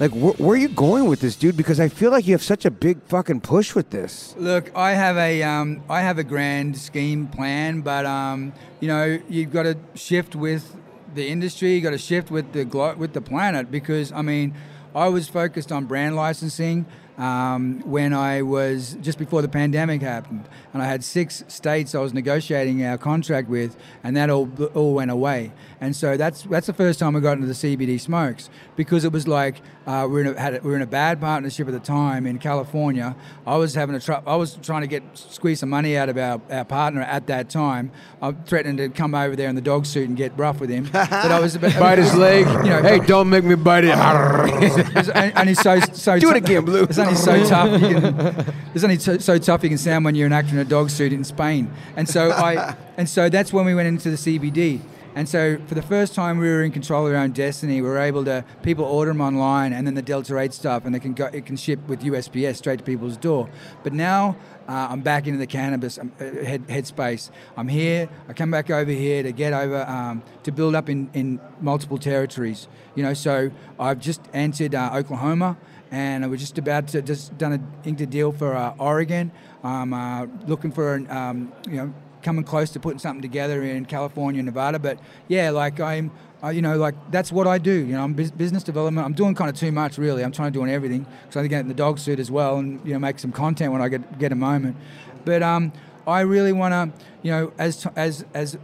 Like, 0.00 0.10
wh- 0.10 0.38
where 0.40 0.54
are 0.54 0.56
you 0.56 0.68
going 0.68 1.06
with 1.06 1.20
this, 1.20 1.36
dude? 1.36 1.56
Because 1.56 1.78
I 1.78 1.88
feel 1.88 2.10
like 2.10 2.26
you 2.26 2.32
have 2.34 2.42
such 2.42 2.64
a 2.64 2.70
big 2.70 3.00
fucking 3.04 3.42
push 3.42 3.74
with 3.74 3.90
this. 3.90 4.34
Look, 4.36 4.74
I 4.76 4.92
have 4.92 5.16
a 5.16 5.42
um, 5.44 5.82
I 5.88 6.00
have 6.00 6.18
a 6.18 6.24
grand 6.24 6.76
scheme 6.76 7.28
plan, 7.28 7.80
but 7.80 8.04
um, 8.04 8.52
you 8.80 8.88
know 8.88 9.20
you've 9.28 9.52
got 9.52 9.62
to 9.64 9.76
shift 9.94 10.34
with 10.34 10.76
the 11.14 11.28
industry. 11.28 11.74
You 11.74 11.80
got 11.80 11.90
to 11.90 11.98
shift 11.98 12.30
with 12.30 12.52
the 12.52 12.64
glo- 12.64 12.94
with 12.96 13.12
the 13.12 13.20
planet 13.20 13.70
because 13.70 14.10
I 14.10 14.22
mean, 14.22 14.54
I 14.96 15.08
was 15.08 15.28
focused 15.28 15.70
on 15.70 15.84
brand 15.84 16.16
licensing 16.16 16.86
um, 17.18 17.80
when 17.84 18.12
I 18.12 18.42
was 18.42 18.96
just 19.00 19.18
before 19.18 19.42
the 19.42 19.48
pandemic 19.48 20.02
happened, 20.02 20.48
and 20.72 20.82
I 20.82 20.86
had 20.86 21.04
six 21.04 21.44
states 21.48 21.94
I 21.94 22.00
was 22.00 22.12
negotiating 22.12 22.84
our 22.84 22.98
contract 22.98 23.48
with, 23.48 23.76
and 24.02 24.16
that 24.16 24.30
all 24.30 24.50
all 24.74 24.94
went 24.94 25.10
away. 25.10 25.52
And 25.80 25.94
so 25.94 26.16
that's 26.16 26.42
that's 26.42 26.66
the 26.66 26.72
first 26.72 26.98
time 26.98 27.14
I 27.14 27.20
got 27.20 27.32
into 27.32 27.46
the 27.46 27.52
CBD 27.52 28.00
smokes 28.00 28.50
because 28.74 29.04
it 29.04 29.12
was 29.12 29.28
like 29.28 29.60
uh, 29.86 30.06
we 30.08 30.14
we're 30.14 30.20
in 30.22 30.26
a, 30.28 30.40
had 30.40 30.54
a, 30.54 30.60
we 30.60 30.70
were 30.70 30.76
in 30.76 30.82
a 30.82 30.86
bad 30.86 31.20
partnership 31.20 31.68
at 31.68 31.72
the 31.72 31.80
time 31.80 32.26
in 32.26 32.38
California. 32.38 33.14
I 33.46 33.56
was 33.56 33.74
having 33.74 33.94
a 33.94 34.00
tr- 34.00 34.26
I 34.26 34.36
was 34.36 34.58
trying 34.62 34.80
to 34.80 34.86
get 34.86 35.02
squeeze 35.14 35.60
some 35.60 35.68
money 35.68 35.96
out 35.96 36.08
of 36.08 36.16
our, 36.16 36.40
our 36.50 36.64
partner 36.64 37.02
at 37.02 37.26
that 37.26 37.50
time. 37.50 37.92
I 38.22 38.32
threatened 38.32 38.78
to 38.78 38.88
come 38.88 39.14
over 39.14 39.36
there 39.36 39.48
in 39.48 39.54
the 39.54 39.60
dog 39.60 39.86
suit 39.86 40.08
and 40.08 40.16
get 40.16 40.36
rough 40.38 40.58
with 40.60 40.70
him, 40.70 40.88
but 40.90 41.12
I 41.12 41.38
was 41.38 41.54
about, 41.54 41.74
Bite 41.78 41.98
his 41.98 42.14
leg. 42.14 42.46
You 42.64 42.70
know, 42.70 42.82
hey, 42.82 42.98
don't 43.00 43.28
make 43.28 43.44
me 43.44 43.56
bite 43.56 43.84
it. 43.84 43.94
And, 43.94 45.36
and 45.36 45.48
he's 45.48 45.60
so 45.60 45.80
so 45.80 46.18
Do 46.18 46.30
it 46.30 46.36
again, 46.36 46.64
Blue. 46.64 46.84
It's 46.84 46.96
only 47.04 47.16
so 47.16 47.46
tough. 47.46 47.80
You 47.80 48.00
can, 48.00 48.54
it's 48.74 48.84
only 48.84 48.98
so, 48.98 49.18
so 49.18 49.38
tough 49.38 49.62
you 49.62 49.68
can 49.68 49.78
sound 49.78 50.04
when 50.04 50.14
you're 50.14 50.26
an 50.26 50.32
actor 50.32 50.52
in 50.52 50.58
a 50.58 50.64
dog 50.64 50.90
suit 50.90 51.12
in 51.12 51.24
Spain. 51.24 51.70
And 51.96 52.08
so 52.08 52.30
I, 52.30 52.76
and 52.96 53.08
so 53.08 53.28
that's 53.28 53.52
when 53.52 53.64
we 53.64 53.74
went 53.74 53.88
into 53.88 54.10
the 54.10 54.16
CBD. 54.16 54.80
And 55.16 55.28
so 55.28 55.58
for 55.66 55.76
the 55.76 55.82
first 55.82 56.14
time, 56.14 56.38
we 56.38 56.48
were 56.48 56.64
in 56.64 56.72
control 56.72 57.06
of 57.06 57.12
our 57.12 57.20
own 57.20 57.30
destiny. 57.30 57.80
We 57.80 57.88
were 57.88 58.00
able 58.00 58.24
to 58.24 58.44
people 58.62 58.84
order 58.84 59.12
them 59.12 59.20
online, 59.20 59.72
and 59.72 59.86
then 59.86 59.94
the 59.94 60.02
Delta 60.02 60.36
Eight 60.38 60.52
stuff, 60.52 60.84
and 60.84 60.92
they 60.92 60.98
can 60.98 61.14
go, 61.14 61.26
it 61.26 61.46
can 61.46 61.56
ship 61.56 61.78
with 61.86 62.02
USPS 62.02 62.56
straight 62.56 62.78
to 62.78 62.84
people's 62.84 63.16
door. 63.16 63.48
But 63.82 63.92
now. 63.92 64.36
Uh, 64.66 64.88
I'm 64.88 65.02
back 65.02 65.26
into 65.26 65.38
the 65.38 65.46
cannabis 65.46 65.98
um, 65.98 66.10
uh, 66.18 66.24
head, 66.42 66.66
headspace. 66.68 67.28
I'm 67.54 67.68
here. 67.68 68.08
I 68.30 68.32
come 68.32 68.50
back 68.50 68.70
over 68.70 68.90
here 68.90 69.22
to 69.22 69.30
get 69.30 69.52
over 69.52 69.82
um, 69.82 70.22
to 70.44 70.52
build 70.52 70.74
up 70.74 70.88
in, 70.88 71.10
in 71.12 71.38
multiple 71.60 71.98
territories. 71.98 72.66
You 72.94 73.02
know, 73.02 73.12
so 73.12 73.50
I've 73.78 74.00
just 74.00 74.22
entered 74.32 74.74
uh, 74.74 74.92
Oklahoma 74.94 75.58
and 75.94 76.28
we're 76.28 76.36
just 76.36 76.58
about 76.58 76.88
to 76.88 77.00
just 77.02 77.38
done 77.38 77.52
a 77.52 77.88
inked 77.88 78.00
a 78.00 78.06
deal 78.06 78.32
for 78.32 78.54
uh, 78.54 78.74
Oregon. 78.78 79.30
I'm 79.62 79.94
uh, 79.94 80.26
looking 80.46 80.72
for 80.72 80.94
um, 81.08 81.52
you 81.68 81.76
know 81.76 81.94
coming 82.22 82.42
close 82.42 82.70
to 82.70 82.80
putting 82.80 82.98
something 82.98 83.22
together 83.22 83.62
in 83.62 83.84
California, 83.84 84.42
Nevada. 84.42 84.78
But 84.78 84.98
yeah, 85.28 85.50
like 85.50 85.80
I'm. 85.80 86.10
Uh, 86.42 86.50
you 86.50 86.60
know, 86.60 86.76
like 86.76 86.94
that's 87.10 87.32
what 87.32 87.46
I 87.46 87.56
do. 87.56 87.72
You 87.72 87.94
know, 87.94 88.04
I'm 88.04 88.12
bus- 88.12 88.30
business 88.30 88.62
development. 88.62 89.06
I'm 89.06 89.14
doing 89.14 89.34
kind 89.34 89.48
of 89.48 89.56
too 89.56 89.72
much, 89.72 89.96
really. 89.96 90.22
I'm 90.22 90.30
trying 90.30 90.52
to 90.52 90.58
do 90.58 90.66
everything 90.66 91.06
because 91.22 91.42
I 91.42 91.46
get 91.46 91.60
in 91.60 91.68
the 91.68 91.74
dog 91.74 91.98
suit 91.98 92.18
as 92.20 92.30
well, 92.30 92.58
and 92.58 92.86
you 92.86 92.92
know, 92.92 92.98
make 92.98 93.18
some 93.18 93.32
content 93.32 93.72
when 93.72 93.80
I 93.80 93.88
get 93.88 94.18
get 94.18 94.30
a 94.30 94.34
moment. 94.34 94.76
But 95.24 95.42
um, 95.42 95.72
I 96.06 96.20
really 96.20 96.52
want 96.52 96.72
to, 96.74 97.06
you 97.22 97.30
know, 97.30 97.52
as 97.56 97.86
as 97.96 98.26
as 98.34 98.58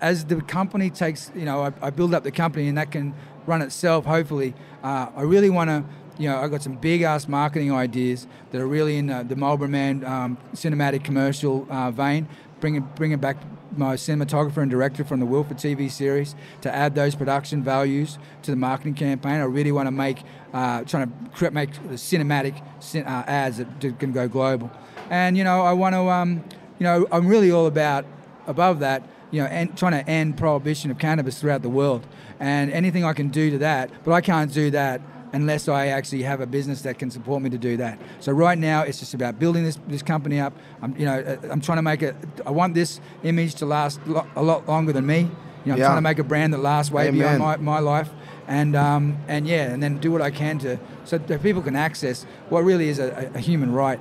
as 0.00 0.24
the 0.24 0.40
company 0.40 0.88
takes, 0.88 1.30
you 1.34 1.44
know, 1.44 1.64
I, 1.64 1.72
I 1.82 1.90
build 1.90 2.14
up 2.14 2.24
the 2.24 2.30
company 2.30 2.68
and 2.68 2.78
that 2.78 2.90
can 2.90 3.12
run 3.44 3.60
itself. 3.60 4.06
Hopefully, 4.06 4.54
uh, 4.82 5.08
I 5.14 5.22
really 5.22 5.50
want 5.50 5.68
to. 5.68 5.84
You 6.20 6.28
know, 6.28 6.36
I've 6.36 6.50
got 6.50 6.62
some 6.62 6.74
big 6.74 7.00
ass 7.00 7.26
marketing 7.26 7.72
ideas 7.72 8.26
that 8.50 8.60
are 8.60 8.66
really 8.66 8.98
in 8.98 9.06
the, 9.06 9.24
the 9.26 9.36
Marlboro 9.36 9.68
Man 9.68 10.04
um, 10.04 10.36
cinematic 10.52 11.02
commercial 11.02 11.66
uh, 11.70 11.90
vein. 11.90 12.28
Bringing 12.60 12.86
bringing 12.94 13.16
back 13.16 13.38
my 13.74 13.94
cinematographer 13.94 14.58
and 14.58 14.70
director 14.70 15.02
from 15.02 15.18
the 15.20 15.24
Wilfred 15.24 15.56
TV 15.56 15.90
series 15.90 16.34
to 16.60 16.70
add 16.70 16.94
those 16.94 17.14
production 17.14 17.62
values 17.62 18.18
to 18.42 18.50
the 18.50 18.56
marketing 18.58 18.92
campaign. 18.92 19.40
I 19.40 19.44
really 19.44 19.72
want 19.72 19.86
to 19.86 19.92
make 19.92 20.22
uh, 20.52 20.84
trying 20.84 21.10
to 21.36 21.50
make 21.52 21.72
the 21.88 21.94
cinematic 21.94 22.62
cin- 22.80 23.06
uh, 23.06 23.24
ads 23.26 23.56
that 23.56 23.98
can 23.98 24.12
go 24.12 24.28
global. 24.28 24.70
And 25.08 25.38
you 25.38 25.44
know, 25.44 25.62
I 25.62 25.72
want 25.72 25.94
to 25.94 26.10
um, 26.10 26.44
you 26.78 26.84
know, 26.84 27.06
I'm 27.10 27.28
really 27.28 27.50
all 27.50 27.66
about 27.66 28.04
above 28.46 28.80
that 28.80 29.08
you 29.30 29.40
know, 29.40 29.48
and 29.48 29.74
trying 29.74 29.92
to 29.92 30.10
end 30.10 30.36
prohibition 30.36 30.90
of 30.90 30.98
cannabis 30.98 31.40
throughout 31.40 31.62
the 31.62 31.70
world. 31.70 32.06
And 32.38 32.70
anything 32.72 33.04
I 33.04 33.14
can 33.14 33.28
do 33.28 33.50
to 33.52 33.58
that, 33.58 33.90
but 34.04 34.12
I 34.12 34.20
can't 34.20 34.52
do 34.52 34.70
that 34.72 35.00
unless 35.32 35.68
I 35.68 35.88
actually 35.88 36.22
have 36.22 36.40
a 36.40 36.46
business 36.46 36.82
that 36.82 36.98
can 36.98 37.10
support 37.10 37.42
me 37.42 37.50
to 37.50 37.58
do 37.58 37.76
that. 37.78 37.98
So 38.20 38.32
right 38.32 38.58
now, 38.58 38.82
it's 38.82 38.98
just 38.98 39.14
about 39.14 39.38
building 39.38 39.64
this, 39.64 39.78
this 39.88 40.02
company 40.02 40.40
up. 40.40 40.52
I'm, 40.82 40.96
you 40.96 41.04
know, 41.04 41.20
uh, 41.20 41.48
I'm 41.50 41.60
trying 41.60 41.78
to 41.78 41.82
make 41.82 42.02
it. 42.02 42.16
I 42.46 42.50
want 42.50 42.74
this 42.74 43.00
image 43.22 43.54
to 43.56 43.66
last 43.66 44.00
lo- 44.06 44.26
a 44.36 44.42
lot 44.42 44.66
longer 44.68 44.92
than 44.92 45.06
me. 45.06 45.20
You 45.20 45.26
know, 45.66 45.72
I'm 45.74 45.78
Yeah. 45.78 45.84
trying 45.86 45.96
to 45.98 46.02
make 46.02 46.18
a 46.18 46.24
brand 46.24 46.52
that 46.54 46.58
lasts 46.58 46.90
way 46.92 47.08
Amen. 47.08 47.18
beyond 47.18 47.38
my, 47.38 47.56
my 47.56 47.78
life. 47.80 48.08
And 48.48 48.74
um, 48.74 49.16
and 49.28 49.46
yeah, 49.46 49.70
and 49.72 49.80
then 49.80 49.98
do 49.98 50.10
what 50.10 50.20
I 50.22 50.30
can 50.32 50.58
to 50.60 50.78
so 51.04 51.18
that 51.18 51.42
people 51.42 51.62
can 51.62 51.76
access 51.76 52.24
what 52.48 52.64
really 52.64 52.88
is 52.88 52.98
a, 52.98 53.30
a 53.34 53.38
human 53.38 53.72
right. 53.72 54.00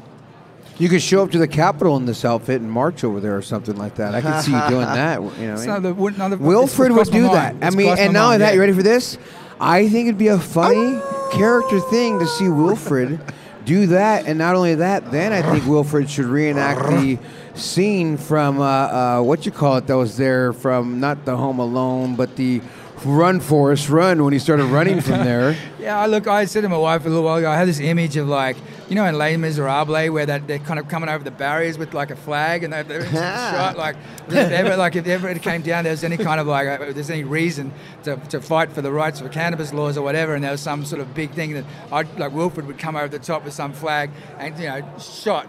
You 0.79 0.89
could 0.89 1.01
show 1.01 1.21
up 1.21 1.29
to 1.31 1.37
the 1.37 1.47
Capitol 1.47 1.97
in 1.97 2.05
this 2.05 2.23
outfit 2.25 2.61
and 2.61 2.71
march 2.71 3.03
over 3.03 3.19
there 3.19 3.35
or 3.37 3.41
something 3.43 3.75
like 3.75 3.95
that. 3.95 4.15
I 4.15 4.21
could 4.21 4.41
see 4.41 4.51
you 4.53 4.69
doing 4.69 4.85
that. 4.85 5.21
You 5.21 5.27
know, 5.27 5.31
what 5.31 5.37
I 5.39 5.43
It's 5.53 5.61
mean? 5.61 5.67
not 5.67 5.81
the- 6.29 6.37
the- 6.37 6.43
Wilfred 6.43 6.93
would 6.93 7.11
do 7.11 7.27
mind. 7.27 7.61
that. 7.61 7.67
I 7.73 7.75
mean, 7.75 7.89
and 7.97 8.13
now 8.13 8.27
mind, 8.29 8.41
that, 8.41 8.47
yeah. 8.49 8.53
you 8.55 8.59
ready 8.61 8.73
for 8.73 8.81
this? 8.81 9.17
I 9.59 9.89
think 9.89 10.07
it'd 10.07 10.17
be 10.17 10.29
a 10.29 10.39
funny 10.39 10.97
character 11.29 11.79
thing 11.79 12.19
to 12.19 12.27
see 12.27 12.49
Wilfred 12.49 13.19
do 13.65 13.87
that, 13.87 14.25
and 14.25 14.37
not 14.39 14.55
only 14.55 14.75
that, 14.75 15.11
then 15.11 15.31
I 15.31 15.41
think 15.41 15.65
Wilfred 15.65 16.09
should 16.09 16.25
reenact 16.25 16.89
the 16.89 17.19
scene 17.53 18.17
from 18.17 18.59
uh, 18.59 18.63
uh, 18.63 19.21
what 19.21 19.45
you 19.45 19.51
call 19.51 19.77
it 19.77 19.87
that 19.87 19.97
was 19.97 20.17
there 20.17 20.53
from 20.53 20.99
not 20.99 21.25
the 21.25 21.35
Home 21.35 21.59
Alone, 21.59 22.15
but 22.15 22.35
the 22.35 22.61
Run 23.05 23.39
Forrest 23.39 23.89
Run 23.89 24.23
when 24.23 24.33
he 24.33 24.39
started 24.39 24.65
running 24.65 25.01
from 25.01 25.23
there. 25.23 25.55
Yeah, 25.79 25.97
I 25.97 26.07
look, 26.07 26.27
I 26.27 26.43
said 26.43 26.61
to 26.61 26.69
my 26.69 26.77
wife 26.77 27.05
a 27.05 27.09
little 27.09 27.23
while 27.23 27.37
ago, 27.37 27.49
I 27.49 27.55
had 27.55 27.65
this 27.65 27.79
image 27.79 28.17
of 28.17 28.27
like, 28.27 28.57
you 28.89 28.95
know, 28.95 29.05
in 29.05 29.17
Les 29.17 29.37
Miserables, 29.37 30.09
where 30.11 30.25
that 30.25 30.45
they're 30.45 30.59
kind 30.59 30.77
of 30.77 30.89
coming 30.89 31.07
over 31.07 31.23
the 31.23 31.31
barriers 31.31 31.77
with 31.77 31.93
like 31.93 32.11
a 32.11 32.17
flag 32.17 32.65
and 32.65 32.73
they're, 32.73 32.83
they're 32.83 33.05
shot. 33.11 33.77
Like, 33.77 33.95
if 34.27 34.33
ever, 34.35 34.75
like, 34.75 34.97
if 34.97 35.07
ever 35.07 35.29
it 35.29 35.41
came 35.41 35.61
down, 35.61 35.85
there 35.85 35.93
was 35.93 36.03
any 36.03 36.17
kind 36.17 36.41
of 36.41 36.47
like, 36.47 36.67
uh, 36.67 36.83
if 36.83 36.95
there's 36.95 37.09
any 37.09 37.23
reason 37.23 37.71
to, 38.03 38.17
to 38.17 38.41
fight 38.41 38.73
for 38.73 38.81
the 38.81 38.91
rights 38.91 39.21
for 39.21 39.29
cannabis 39.29 39.71
laws 39.71 39.97
or 39.97 40.01
whatever, 40.01 40.35
and 40.35 40.43
there 40.43 40.51
was 40.51 40.59
some 40.59 40.83
sort 40.83 41.01
of 41.01 41.15
big 41.15 41.31
thing 41.31 41.53
that 41.53 41.63
I'd, 41.93 42.19
like 42.19 42.33
Wilfred 42.33 42.67
would 42.67 42.77
come 42.77 42.97
over 42.97 43.07
the 43.07 43.17
top 43.17 43.45
with 43.45 43.53
some 43.53 43.71
flag 43.71 44.11
and, 44.37 44.59
you 44.59 44.67
know, 44.67 44.83
shot 44.99 45.47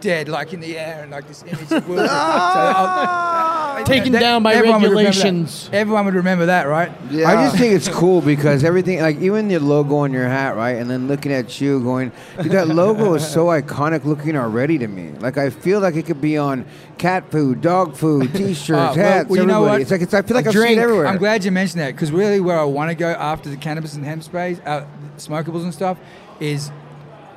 dead, 0.00 0.28
like 0.28 0.52
in 0.52 0.60
the 0.60 0.78
air, 0.78 1.02
and 1.02 1.12
like 1.12 1.26
this 1.26 1.42
image 1.44 1.72
of 1.72 1.88
Wilfred. 1.88 2.10
so 2.10 3.61
Taken 3.84 4.12
that- 4.12 4.20
down 4.20 4.42
by 4.42 4.54
everyone 4.54 4.82
would 4.82 4.90
regulations. 4.92 5.68
Everyone 5.72 6.04
would 6.04 6.14
remember 6.14 6.46
that, 6.46 6.64
right? 6.68 6.90
Yeah. 7.10 7.28
I 7.28 7.44
just 7.44 7.56
think 7.56 7.74
it's 7.74 7.88
cool 7.88 8.20
because 8.20 8.64
everything, 8.64 9.00
like 9.00 9.18
even 9.20 9.50
your 9.50 9.60
logo 9.60 9.96
on 9.96 10.12
your 10.12 10.28
hat, 10.28 10.56
right? 10.56 10.76
And 10.76 10.90
then 10.90 11.08
looking 11.08 11.32
at 11.32 11.60
you 11.60 11.80
going, 11.82 12.12
dude, 12.42 12.52
that 12.52 12.68
logo 12.68 13.14
is 13.14 13.26
so 13.26 13.46
iconic 13.46 14.04
looking 14.04 14.36
already 14.36 14.78
to 14.78 14.86
me. 14.88 15.12
Like 15.20 15.38
I 15.38 15.50
feel 15.50 15.80
like 15.80 15.96
it 15.96 16.06
could 16.06 16.20
be 16.20 16.38
on 16.38 16.64
cat 16.98 17.30
food, 17.30 17.60
dog 17.60 17.96
food, 17.96 18.32
t-shirts, 18.34 18.70
Uh, 18.70 18.74
well- 18.74 18.94
hats, 18.94 19.28
well, 19.28 19.40
you 19.40 19.46
know 19.46 19.64
everybody. 19.64 19.70
what? 19.72 19.80
It's 19.82 19.90
like 19.90 20.00
it's, 20.02 20.14
I 20.14 20.22
feel 20.22 20.36
like 20.36 20.46
I've 20.46 20.52
seen 20.54 20.78
it 20.78 20.78
everywhere. 20.78 21.06
I'm 21.06 21.18
glad 21.18 21.44
you 21.44 21.50
mentioned 21.52 21.80
that 21.80 21.92
because 21.92 22.10
really 22.12 22.40
where 22.40 22.58
I 22.58 22.64
want 22.64 22.90
to 22.90 22.94
go 22.94 23.08
after 23.10 23.50
the 23.50 23.56
cannabis 23.56 23.94
and 23.94 24.04
hemp 24.04 24.22
sprays, 24.22 24.60
uh, 24.66 24.84
smokables 25.18 25.62
and 25.62 25.72
stuff, 25.74 25.98
is 26.40 26.70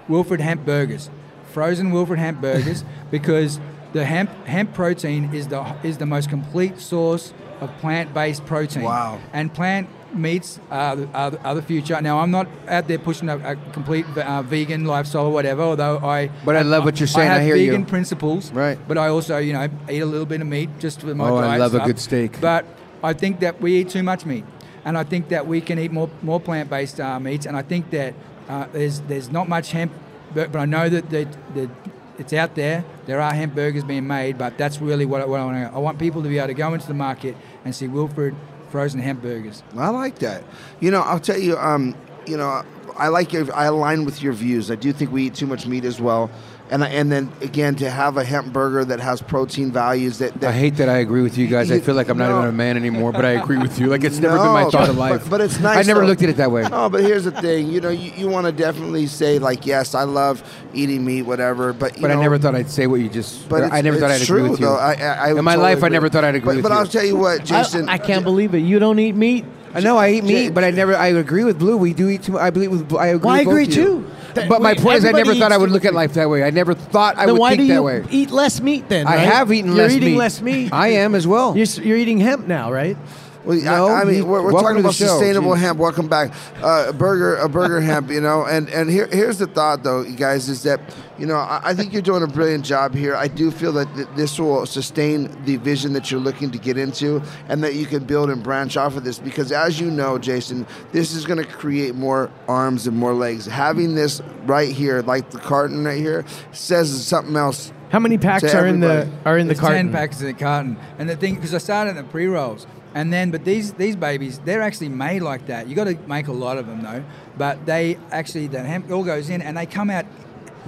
Wilfred 0.08 0.40
hemp 0.42 0.66
burgers, 0.66 1.10
frozen 1.52 1.92
Wilfred 1.92 2.20
hemp 2.20 2.42
burgers, 2.42 2.84
because 3.12 3.60
the 3.96 4.04
hemp 4.04 4.30
hemp 4.46 4.74
protein 4.74 5.34
is 5.34 5.48
the 5.48 5.62
is 5.82 5.98
the 5.98 6.06
most 6.06 6.30
complete 6.30 6.82
source 6.82 7.34
of 7.62 7.70
plant-based 7.78 8.46
protein. 8.46 8.84
Wow. 8.84 9.22
And 9.32 9.54
plant 9.54 9.88
meats 10.14 10.60
are 10.70 10.98
the, 10.98 11.08
are 11.14 11.32
the, 11.32 11.40
are 11.48 11.56
the 11.56 11.62
future. 11.62 12.02
Now 12.02 12.20
I'm 12.20 12.30
not 12.30 12.48
out 12.68 12.90
there 12.90 13.00
pushing 13.00 13.30
a, 13.30 13.38
a 13.38 13.56
complete 13.72 14.06
uh, 14.18 14.42
vegan 14.42 14.84
lifestyle 14.84 15.28
or 15.28 15.32
whatever, 15.32 15.62
although 15.62 16.00
I. 16.00 16.30
But 16.44 16.58
I 16.58 16.64
love 16.64 16.84
what 16.84 17.00
you're 17.00 17.08
saying. 17.08 17.32
I 17.32 17.36
I 17.36 17.38
have 17.38 17.48
hear 17.48 17.56
you. 17.56 17.72
vegan 17.72 17.86
principles. 17.86 18.52
Right. 18.52 18.78
But 18.86 18.98
I 18.98 19.08
also, 19.08 19.38
you 19.38 19.54
know, 19.54 19.70
eat 19.90 20.02
a 20.02 20.06
little 20.06 20.26
bit 20.26 20.42
of 20.42 20.48
meat 20.48 20.70
just 20.78 21.00
for 21.00 21.16
my 21.16 21.30
Oh, 21.30 21.38
I 21.38 21.42
diet 21.42 21.60
love 21.62 21.76
a 21.76 21.80
good 21.80 22.00
steak. 22.00 22.42
But 22.42 22.66
I 23.02 23.14
think 23.14 23.40
that 23.40 23.62
we 23.62 23.78
eat 23.80 23.90
too 23.90 24.04
much 24.04 24.26
meat, 24.26 24.44
and 24.84 24.98
I 24.98 25.06
think 25.06 25.30
that 25.30 25.48
we 25.48 25.62
can 25.62 25.80
eat 25.80 25.94
more 25.94 26.10
more 26.22 26.42
plant 26.42 26.70
based 26.70 27.00
uh, 27.00 27.18
meats, 27.18 27.46
and 27.46 27.56
I 27.56 27.62
think 27.62 27.92
that 27.92 28.14
uh, 28.50 28.68
there's 28.74 29.00
there's 29.08 29.32
not 29.32 29.48
much 29.48 29.72
hemp, 29.72 29.94
but, 30.34 30.52
but 30.52 30.60
I 30.60 30.66
know 30.66 30.90
that 30.90 31.10
the, 31.10 31.24
that 31.56 31.70
it's 32.18 32.34
out 32.34 32.56
there. 32.56 32.84
There 33.06 33.22
are 33.22 33.34
hamburgers 33.34 33.84
being 33.84 34.08
made, 34.08 34.38
but 34.38 34.58
that's 34.58 34.80
really 34.80 35.06
what 35.06 35.22
I, 35.22 35.26
what 35.26 35.40
I 35.40 35.46
want. 35.46 35.74
I 35.74 35.78
want 35.78 36.00
people 36.00 36.24
to 36.24 36.30
be 36.30 36.38
able 36.38 36.48
to 36.48 36.54
go 36.54 36.74
into 36.74 36.88
the 36.88 36.94
market 36.94 37.36
and 37.64 37.76
see 37.76 37.88
Wilfred 37.88 38.36
frozen 38.70 39.00
hamburgers. 39.00 39.64
I 39.78 39.90
like 39.90 40.20
that. 40.20 40.44
You 40.80 40.92
know, 40.92 41.02
I'll 41.02 41.20
tell 41.20 41.40
you. 41.40 41.58
Um, 41.58 41.96
you 42.26 42.38
know, 42.38 42.64
I 42.98 43.10
like 43.10 43.34
your. 43.34 43.54
I 43.56 43.66
align 43.66 44.06
with 44.06 44.22
your 44.22 44.34
views. 44.34 44.72
I 44.72 44.76
do 44.76 44.92
think 44.92 45.12
we 45.12 45.28
eat 45.28 45.36
too 45.36 45.48
much 45.48 45.68
meat 45.68 45.86
as 45.86 46.00
well, 46.02 46.32
and 46.70 46.84
I- 46.84 46.88
and 46.90 47.12
then 47.12 47.32
again 47.42 47.76
to 47.76 47.90
have 47.90 48.18
a 48.18 48.24
hemp 48.24 48.52
burger 48.52 48.84
that 48.86 49.00
has 49.00 49.22
protein 49.22 49.72
values 49.72 50.18
that. 50.20 50.40
that 50.42 50.50
I 50.50 50.54
hate 50.54 50.78
that 50.78 50.90
I 50.90 50.98
agree 50.98 51.22
with 51.22 51.38
you 51.38 51.48
guys. 51.48 51.72
I 51.72 51.80
feel 51.80 51.96
like 51.96 52.10
I'm 52.10 52.18
not 52.18 52.30
even 52.32 52.50
a 52.50 52.52
man 52.52 52.76
anymore, 52.78 53.12
but 53.12 53.24
I 53.26 53.32
agree 53.32 53.58
with 53.58 53.80
you. 53.80 53.88
Like 53.88 54.04
it's 54.04 54.20
never 54.20 54.38
been 54.38 54.48
my 54.48 54.70
thought 54.70 54.90
of 54.90 54.98
life. 54.98 55.22
But, 55.24 55.30
but 55.30 55.42
it's 55.42 55.60
nice. 55.60 55.78
I 55.78 55.82
never 55.84 56.02
though. 56.02 56.08
looked 56.08 56.24
at 56.24 56.30
it 56.30 56.38
that 56.38 56.52
way. 56.52 56.64
No, 56.64 56.90
but 56.90 57.02
here's 57.02 57.24
the 57.26 57.32
thing. 57.32 57.68
You 57.70 57.82
know, 57.82 57.90
you, 57.90 58.12
you 58.16 58.28
want 58.28 58.46
to 58.48 58.52
definitely 58.52 59.06
say 59.08 59.40
like, 59.40 59.66
yes, 59.66 59.94
I 59.96 60.04
love 60.04 60.44
eating 60.74 61.06
meat, 61.06 61.24
whatever. 61.24 61.74
But 61.74 61.96
you 61.96 62.02
But 62.02 62.12
I 62.12 62.16
never 62.16 62.38
thought 62.38 62.56
I'd 62.56 62.70
say 62.70 62.88
what 62.88 63.00
you 63.00 63.10
just. 63.10 63.48
But 63.48 63.64
I 63.64 63.68
it's- 63.68 63.84
never 63.84 63.98
thought 64.00 64.12
I'd 64.12 64.22
it's 64.22 64.30
agree 64.30 64.42
true, 64.42 64.52
with 64.52 64.60
you. 64.60 64.66
Though. 64.68 64.76
I, 64.76 64.94
I, 64.94 65.14
I 65.28 65.30
In 65.32 65.44
my 65.44 65.56
totally 65.56 65.76
life, 65.76 65.84
I 65.84 65.90
never 65.90 66.10
thought 66.10 66.24
I'd 66.24 66.36
agree 66.36 66.48
but, 66.48 66.56
with 66.58 66.64
but 66.64 66.70
you. 66.70 66.76
But 66.76 66.80
I'll 66.80 66.88
tell 66.88 67.06
you 67.06 67.16
what, 67.16 67.42
I, 67.42 67.44
Jason. 67.44 67.90
I 67.90 67.98
can't 67.98 68.24
believe 68.24 68.56
it. 68.56 68.60
You 68.60 68.80
don't 68.80 69.00
eat 69.00 69.16
meat? 69.16 69.46
I 69.76 69.80
know 69.82 69.98
I 69.98 70.10
eat 70.12 70.24
meat, 70.24 70.54
but 70.54 70.64
I 70.64 70.72
never. 70.72 70.96
I 70.96 71.08
agree 71.08 71.44
with 71.44 71.60
Blue. 71.60 71.76
We 71.78 71.94
do 71.94 72.08
eat 72.10 72.24
too. 72.24 72.40
I 72.40 72.50
believe 72.50 72.72
with. 72.72 72.94
I 72.96 73.08
agree. 73.08 73.26
Well, 73.26 73.34
I 73.34 73.38
with 73.40 73.46
both 73.46 73.52
agree 73.54 73.64
of 73.64 73.70
you. 73.70 73.76
too. 73.76 74.08
That- 74.36 74.50
But 74.50 74.62
my 74.62 74.72
wait, 74.74 74.80
point 74.82 74.98
is, 74.98 75.06
I 75.06 75.12
never 75.12 75.34
thought 75.36 75.52
I 75.52 75.56
eats 75.56 75.62
would 75.62 75.72
look 75.72 75.86
at 75.86 75.94
life 75.94 76.14
that 76.16 76.30
way. 76.30 76.44
I 76.44 76.50
never 76.50 76.74
thought 76.74 77.18
I 77.18 77.26
then 77.26 77.36
would 77.36 77.40
why 77.40 77.50
think 77.52 77.62
do 77.62 77.68
that 77.68 77.74
you 77.76 77.84
way. 77.84 78.04
eat 78.10 78.32
less 78.32 78.60
meat 78.62 78.90
then? 78.90 79.08
I 79.08 79.16
right? 79.16 79.20
have 79.28 79.52
eaten 79.52 79.76
less 79.76 79.92
meat. 79.94 80.02
you're 80.02 80.02
less 80.02 80.02
eating 80.02 80.10
meat. 80.14 80.18
less 80.18 80.42
meat. 80.42 80.74
I 80.74 80.88
am 80.90 81.16
as 81.16 81.26
well. 81.28 81.56
You're, 81.56 81.64
s- 81.64 81.78
you're 81.78 81.98
eating 81.98 82.20
hemp 82.20 82.46
now, 82.48 82.72
right? 82.72 82.98
Well, 83.46 83.62
No, 83.62 83.88
I, 83.88 84.02
I 84.02 84.04
mean, 84.06 84.26
we're, 84.28 84.42
we're 84.44 84.52
talking 84.52 84.80
about 84.80 84.96
show, 84.96 85.06
sustainable 85.06 85.54
geez. 85.54 85.64
hemp. 85.64 85.80
Welcome 85.80 86.08
back, 86.08 86.34
uh, 86.64 86.88
a 86.90 86.94
burger, 86.94 87.36
a 87.38 87.48
burger 87.48 87.80
hemp. 87.80 88.10
You 88.10 88.22
know, 88.22 88.46
and 88.46 88.70
and 88.70 88.90
here 88.90 89.08
here's 89.12 89.38
the 89.38 89.46
thought, 89.46 89.84
though, 89.84 90.02
you 90.02 90.16
guys, 90.16 90.50
is 90.50 90.64
that 90.64 90.80
you 91.20 91.28
know 91.28 91.36
I, 91.36 91.62
I 91.64 91.74
think 91.76 91.94
you're 91.94 92.02
doing 92.02 92.24
a 92.24 92.28
brilliant 92.28 92.66
job 92.66 92.96
here. 92.96 93.16
I 93.16 93.28
do 93.28 93.52
feel 93.52 93.72
that 93.74 93.94
th- 93.96 94.08
this 94.16 94.40
will 94.40 94.66
sustain 94.66 95.30
the 95.46 95.58
vision 95.58 95.94
that 95.94 96.10
you're 96.10 96.20
looking 96.20 96.50
to 96.52 96.58
get 96.58 96.78
into, 96.78 97.22
and 97.48 97.64
that 97.64 97.76
you 97.76 97.86
can 97.86 98.04
build 98.04 98.32
and 98.32 98.42
branch 98.42 98.78
off 98.78 98.96
of 98.98 99.04
this. 99.04 99.20
Because 99.20 99.52
as 99.52 99.80
you 99.80 99.92
know, 99.92 100.18
Jason, 100.18 100.66
this 100.92 101.14
is 101.14 101.26
going 101.26 101.38
to 101.38 101.46
create 101.46 101.94
more 101.94 102.32
arms 102.48 102.88
and 102.88 102.98
more 102.98 103.14
legs. 103.14 103.46
Having 103.46 103.94
this 103.94 104.22
right 104.46 104.70
here, 104.72 105.02
like 105.04 105.30
the 105.30 105.40
carton 105.40 105.86
right 105.86 106.00
here, 106.00 106.26
says 106.52 107.06
something 107.06 107.36
else. 107.36 107.72
How 107.90 108.00
many 108.00 108.18
packs 108.18 108.44
are 108.56 108.66
in 108.66 108.80
the 108.80 109.08
are 109.24 109.38
in 109.38 109.48
the 109.48 109.54
There's 109.54 109.60
carton? 109.60 109.86
Ten 109.86 109.94
packets 109.94 110.20
in 110.20 110.28
the 110.28 110.34
carton, 110.34 110.78
and 110.98 111.08
the 111.08 111.16
thing 111.16 111.36
because 111.36 111.54
I 111.54 111.60
started 111.60 111.92
in 111.92 111.98
the 111.98 112.04
pre 112.04 112.26
rolls, 112.26 112.66
and 112.96 113.12
then 113.14 113.30
but 113.30 113.46
these 113.46 113.74
these 113.74 113.96
babies 113.96 114.40
they're 114.40 114.64
actually 114.64 114.90
made 114.90 115.22
like 115.22 115.46
that. 115.46 115.68
You 115.68 115.76
got 115.76 115.84
to 115.84 115.96
make 116.08 116.28
a 116.28 116.32
lot 116.32 116.58
of 116.58 116.66
them 116.66 116.82
though, 116.82 117.04
but 117.38 117.64
they 117.66 118.00
actually 118.10 118.48
the 118.48 118.62
hemp 118.64 118.90
all 118.90 119.04
goes 119.04 119.30
in 119.30 119.42
and 119.42 119.56
they 119.56 119.68
come 119.68 119.92
out 119.92 120.06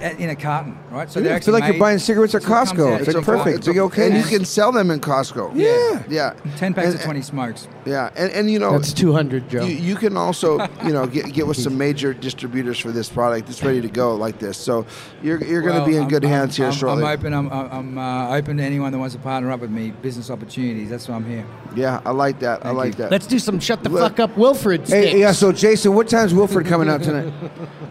in 0.02 0.30
a 0.30 0.36
carton, 0.36 0.78
right? 0.90 1.10
So 1.10 1.20
Yeah, 1.20 1.24
they're 1.24 1.32
I 1.32 1.36
actually 1.36 1.44
feel 1.46 1.54
like 1.54 1.64
you're 1.64 1.72
made- 1.74 1.80
buying 1.80 1.98
cigarettes 1.98 2.34
at 2.34 2.42
so 2.42 2.48
it 2.48 2.50
Costco. 2.52 2.94
out 2.94 3.00
It's 3.02 3.14
like 3.14 3.24
perfect. 3.24 3.44
carton. 3.44 3.60
Big 3.72 3.78
okay. 3.78 4.06
And 4.08 4.16
you 4.16 4.22
can 4.24 4.44
sell 4.44 4.72
them 4.72 4.90
in 4.90 5.00
Costco. 5.00 5.52
Yeah. 5.54 6.02
yeah. 6.08 6.34
Ten 6.56 6.74
packs 6.74 6.86
And- 6.88 6.94
of 6.96 7.02
twenty 7.02 7.22
smokes. 7.22 7.68
Yeah, 7.84 8.10
and, 8.16 8.30
and 8.32 8.50
you 8.50 8.58
know 8.58 8.72
That's 8.72 8.92
200, 8.92 9.48
Joe. 9.48 9.64
You, 9.64 9.74
you 9.74 9.96
can 9.96 10.16
also, 10.18 10.58
you 10.84 10.92
know, 10.92 11.06
get, 11.06 11.32
get 11.32 11.46
with 11.46 11.56
some 11.56 11.78
major 11.78 12.12
distributors 12.12 12.78
for 12.78 12.90
this 12.92 13.08
product. 13.08 13.48
It's 13.48 13.62
ready 13.62 13.80
to 13.80 13.88
go 13.88 14.14
like 14.14 14.38
this. 14.38 14.58
So 14.58 14.84
you're, 15.22 15.42
you're 15.42 15.62
going 15.62 15.80
to 15.80 15.86
be 15.86 15.94
in 15.96 16.02
I'm- 16.02 16.08
good 16.10 16.24
I'm- 16.24 16.32
hands 16.32 16.56
here 16.56 16.66
I'm, 16.66 16.72
shortly. 16.72 17.04
I'm 17.04 17.18
open. 17.18 17.32
I'm, 17.34 17.50
I'm 17.50 17.98
uh, 17.98 18.36
open 18.36 18.58
to 18.58 18.62
anyone 18.62 18.92
that 18.92 18.98
wants 18.98 19.14
to 19.14 19.20
partner 19.20 19.50
up 19.50 19.60
with 19.60 19.70
me. 19.70 19.90
Business 20.02 20.30
opportunities. 20.30 20.90
That's 20.90 21.08
why 21.08 21.14
I'm 21.16 21.24
here. 21.24 21.46
yeah, 21.74 22.00
I 22.04 22.10
like 22.10 22.40
that. 22.40 22.64
I 22.66 22.70
like 22.72 22.88
you. 22.92 23.04
that. 23.04 23.10
Let's 23.10 23.26
do 23.26 23.38
some 23.38 23.58
shut 23.58 23.82
the 23.82 23.88
Look- 23.88 24.02
fuck 24.16 24.20
up 24.20 24.36
Wilfred 24.36 24.86
sticks. 24.86 25.12
Hey, 25.12 25.20
yeah. 25.20 25.32
So 25.32 25.50
Jason, 25.50 25.94
what 25.94 26.08
time's 26.08 26.34
Wilfred 26.34 26.66
coming 26.66 26.88
out 26.88 27.02
tonight? 27.02 27.32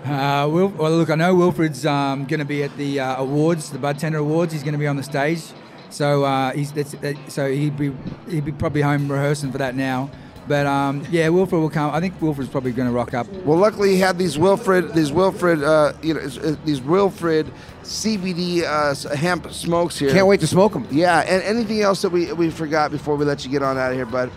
Uh, 0.07 0.47
Wil- 0.49 0.69
well, 0.69 0.91
look, 0.91 1.09
I 1.09 1.15
know 1.15 1.35
Wilfred's 1.35 1.85
um, 1.85 1.96
going 2.25 2.39
to 2.39 2.45
be 2.45 2.63
at 2.63 2.75
the 2.77 2.99
uh, 2.99 3.21
awards, 3.21 3.69
the 3.69 3.79
Bud 3.79 3.99
Tender 3.99 4.19
Awards. 4.19 4.53
He's 4.53 4.63
going 4.63 4.73
to 4.73 4.79
be 4.79 4.87
on 4.87 4.95
the 4.95 5.03
stage, 5.03 5.41
so 5.89 6.23
uh, 6.23 6.51
he's 6.53 6.71
that's, 6.71 6.91
that, 6.91 7.15
so 7.27 7.49
he'd 7.51 7.77
be 7.77 7.93
he'd 8.29 8.45
be 8.45 8.51
probably 8.51 8.81
home 8.81 9.11
rehearsing 9.11 9.51
for 9.51 9.57
that 9.59 9.75
now. 9.75 10.09
But 10.47 10.65
um, 10.65 11.05
yeah, 11.11 11.27
Wilfred 11.29 11.61
will 11.61 11.69
come. 11.69 11.93
I 11.93 11.99
think 11.99 12.21
Wilfred's 12.21 12.49
probably 12.49 12.71
going 12.71 12.87
to 12.87 12.93
rock 12.93 13.13
up. 13.13 13.27
well, 13.43 13.57
luckily 13.57 13.91
he 13.91 13.99
had 13.99 14.17
these 14.17 14.37
Wilfred, 14.37 14.93
these 14.93 15.11
Wilfred, 15.11 15.61
uh, 15.61 15.93
you 16.01 16.13
know, 16.13 16.21
these 16.63 16.81
Wilfred 16.81 17.51
CBD 17.83 18.63
uh, 18.63 19.15
hemp 19.15 19.51
smokes 19.51 19.99
here. 19.99 20.11
Can't 20.11 20.27
wait 20.27 20.39
to 20.39 20.47
smoke 20.47 20.73
them. 20.73 20.87
Yeah, 20.89 21.19
and 21.19 21.43
anything 21.43 21.81
else 21.81 22.01
that 22.01 22.09
we 22.09 22.31
we 22.33 22.49
forgot 22.49 22.91
before 22.91 23.15
we 23.15 23.25
let 23.25 23.43
you 23.43 23.51
get 23.51 23.61
on 23.61 23.77
out 23.77 23.91
of 23.91 23.97
here, 23.97 24.05
bud? 24.05 24.31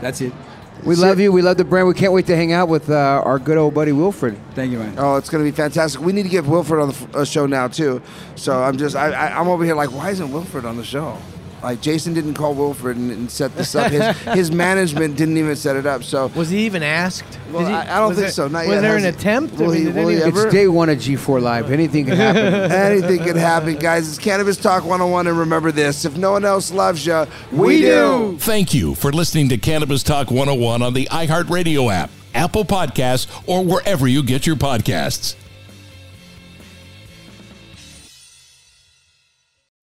That's 0.00 0.20
it. 0.20 0.32
We 0.84 0.94
love 0.94 1.18
you. 1.18 1.32
We 1.32 1.42
love 1.42 1.56
the 1.56 1.64
brand. 1.64 1.88
We 1.88 1.94
can't 1.94 2.12
wait 2.12 2.26
to 2.26 2.36
hang 2.36 2.52
out 2.52 2.68
with 2.68 2.90
uh, 2.90 3.22
our 3.24 3.38
good 3.38 3.58
old 3.58 3.74
buddy 3.74 3.92
Wilfred. 3.92 4.38
Thank 4.54 4.70
you, 4.72 4.78
man. 4.78 4.94
Oh, 4.98 5.16
it's 5.16 5.28
going 5.30 5.44
to 5.44 5.50
be 5.50 5.54
fantastic. 5.56 6.00
We 6.00 6.12
need 6.12 6.22
to 6.24 6.28
get 6.28 6.44
Wilfred 6.44 6.80
on 6.80 6.88
the 6.88 6.94
f- 6.94 7.14
uh, 7.16 7.24
show 7.24 7.46
now 7.46 7.66
too. 7.68 8.00
So 8.36 8.62
I'm 8.62 8.76
just, 8.76 8.94
I, 8.94 9.10
I, 9.12 9.40
I'm 9.40 9.48
over 9.48 9.64
here 9.64 9.74
like, 9.74 9.90
why 9.92 10.10
isn't 10.10 10.30
Wilfred 10.30 10.64
on 10.64 10.76
the 10.76 10.84
show? 10.84 11.18
Like 11.62 11.80
Jason 11.80 12.14
didn't 12.14 12.34
call 12.34 12.54
Wilfred 12.54 12.96
and, 12.96 13.10
and 13.10 13.30
set 13.30 13.54
this 13.56 13.74
up. 13.74 13.90
His, 13.90 14.16
his 14.34 14.52
management 14.52 15.16
didn't 15.16 15.36
even 15.36 15.56
set 15.56 15.74
it 15.76 15.86
up. 15.86 16.04
So 16.04 16.28
Was 16.28 16.48
he 16.50 16.66
even 16.66 16.82
asked? 16.82 17.24
Well, 17.50 17.66
he- 17.66 17.72
I- 17.72 17.96
I 17.96 17.98
don't 18.00 18.10
think 18.10 18.20
there- 18.26 18.30
so. 18.30 18.46
Not 18.48 18.66
was 18.66 18.74
yet. 18.76 18.80
there 18.82 18.96
an 18.96 19.02
Has 19.04 19.14
he- 19.14 19.20
attempt? 19.20 19.54
will 19.56 19.70
he- 19.72 19.88
will 19.88 20.08
he 20.08 20.16
ever- 20.22 20.44
It's 20.46 20.52
day 20.54 20.68
one 20.68 20.88
of 20.90 20.98
G4 20.98 21.40
Live. 21.42 21.70
Anything 21.72 22.04
can 22.06 22.16
happen. 22.16 22.42
anything 22.72 23.18
can 23.24 23.36
happen, 23.36 23.76
guys. 23.76 24.08
It's 24.08 24.18
Cannabis 24.18 24.56
Talk 24.58 24.82
101, 24.84 25.26
and 25.26 25.38
remember 25.38 25.72
this: 25.72 26.04
if 26.04 26.16
no 26.16 26.32
one 26.32 26.44
else 26.44 26.70
loves 26.70 27.04
you, 27.06 27.26
we, 27.50 27.58
We 27.66 27.76
do. 27.80 28.32
do. 28.32 28.38
Thank 28.38 28.72
you 28.74 28.94
for 28.94 29.10
listening 29.12 29.48
to 29.48 29.58
Cannabis 29.58 30.02
Talk 30.02 30.30
101 30.30 30.82
on 30.82 30.94
the 30.94 31.06
iHeartRadio 31.10 31.92
app, 31.92 32.10
Apple 32.34 32.64
Podcasts, 32.64 33.26
or 33.46 33.64
wherever 33.64 34.06
you 34.06 34.22
get 34.22 34.46
your 34.46 34.56
podcasts. 34.56 35.34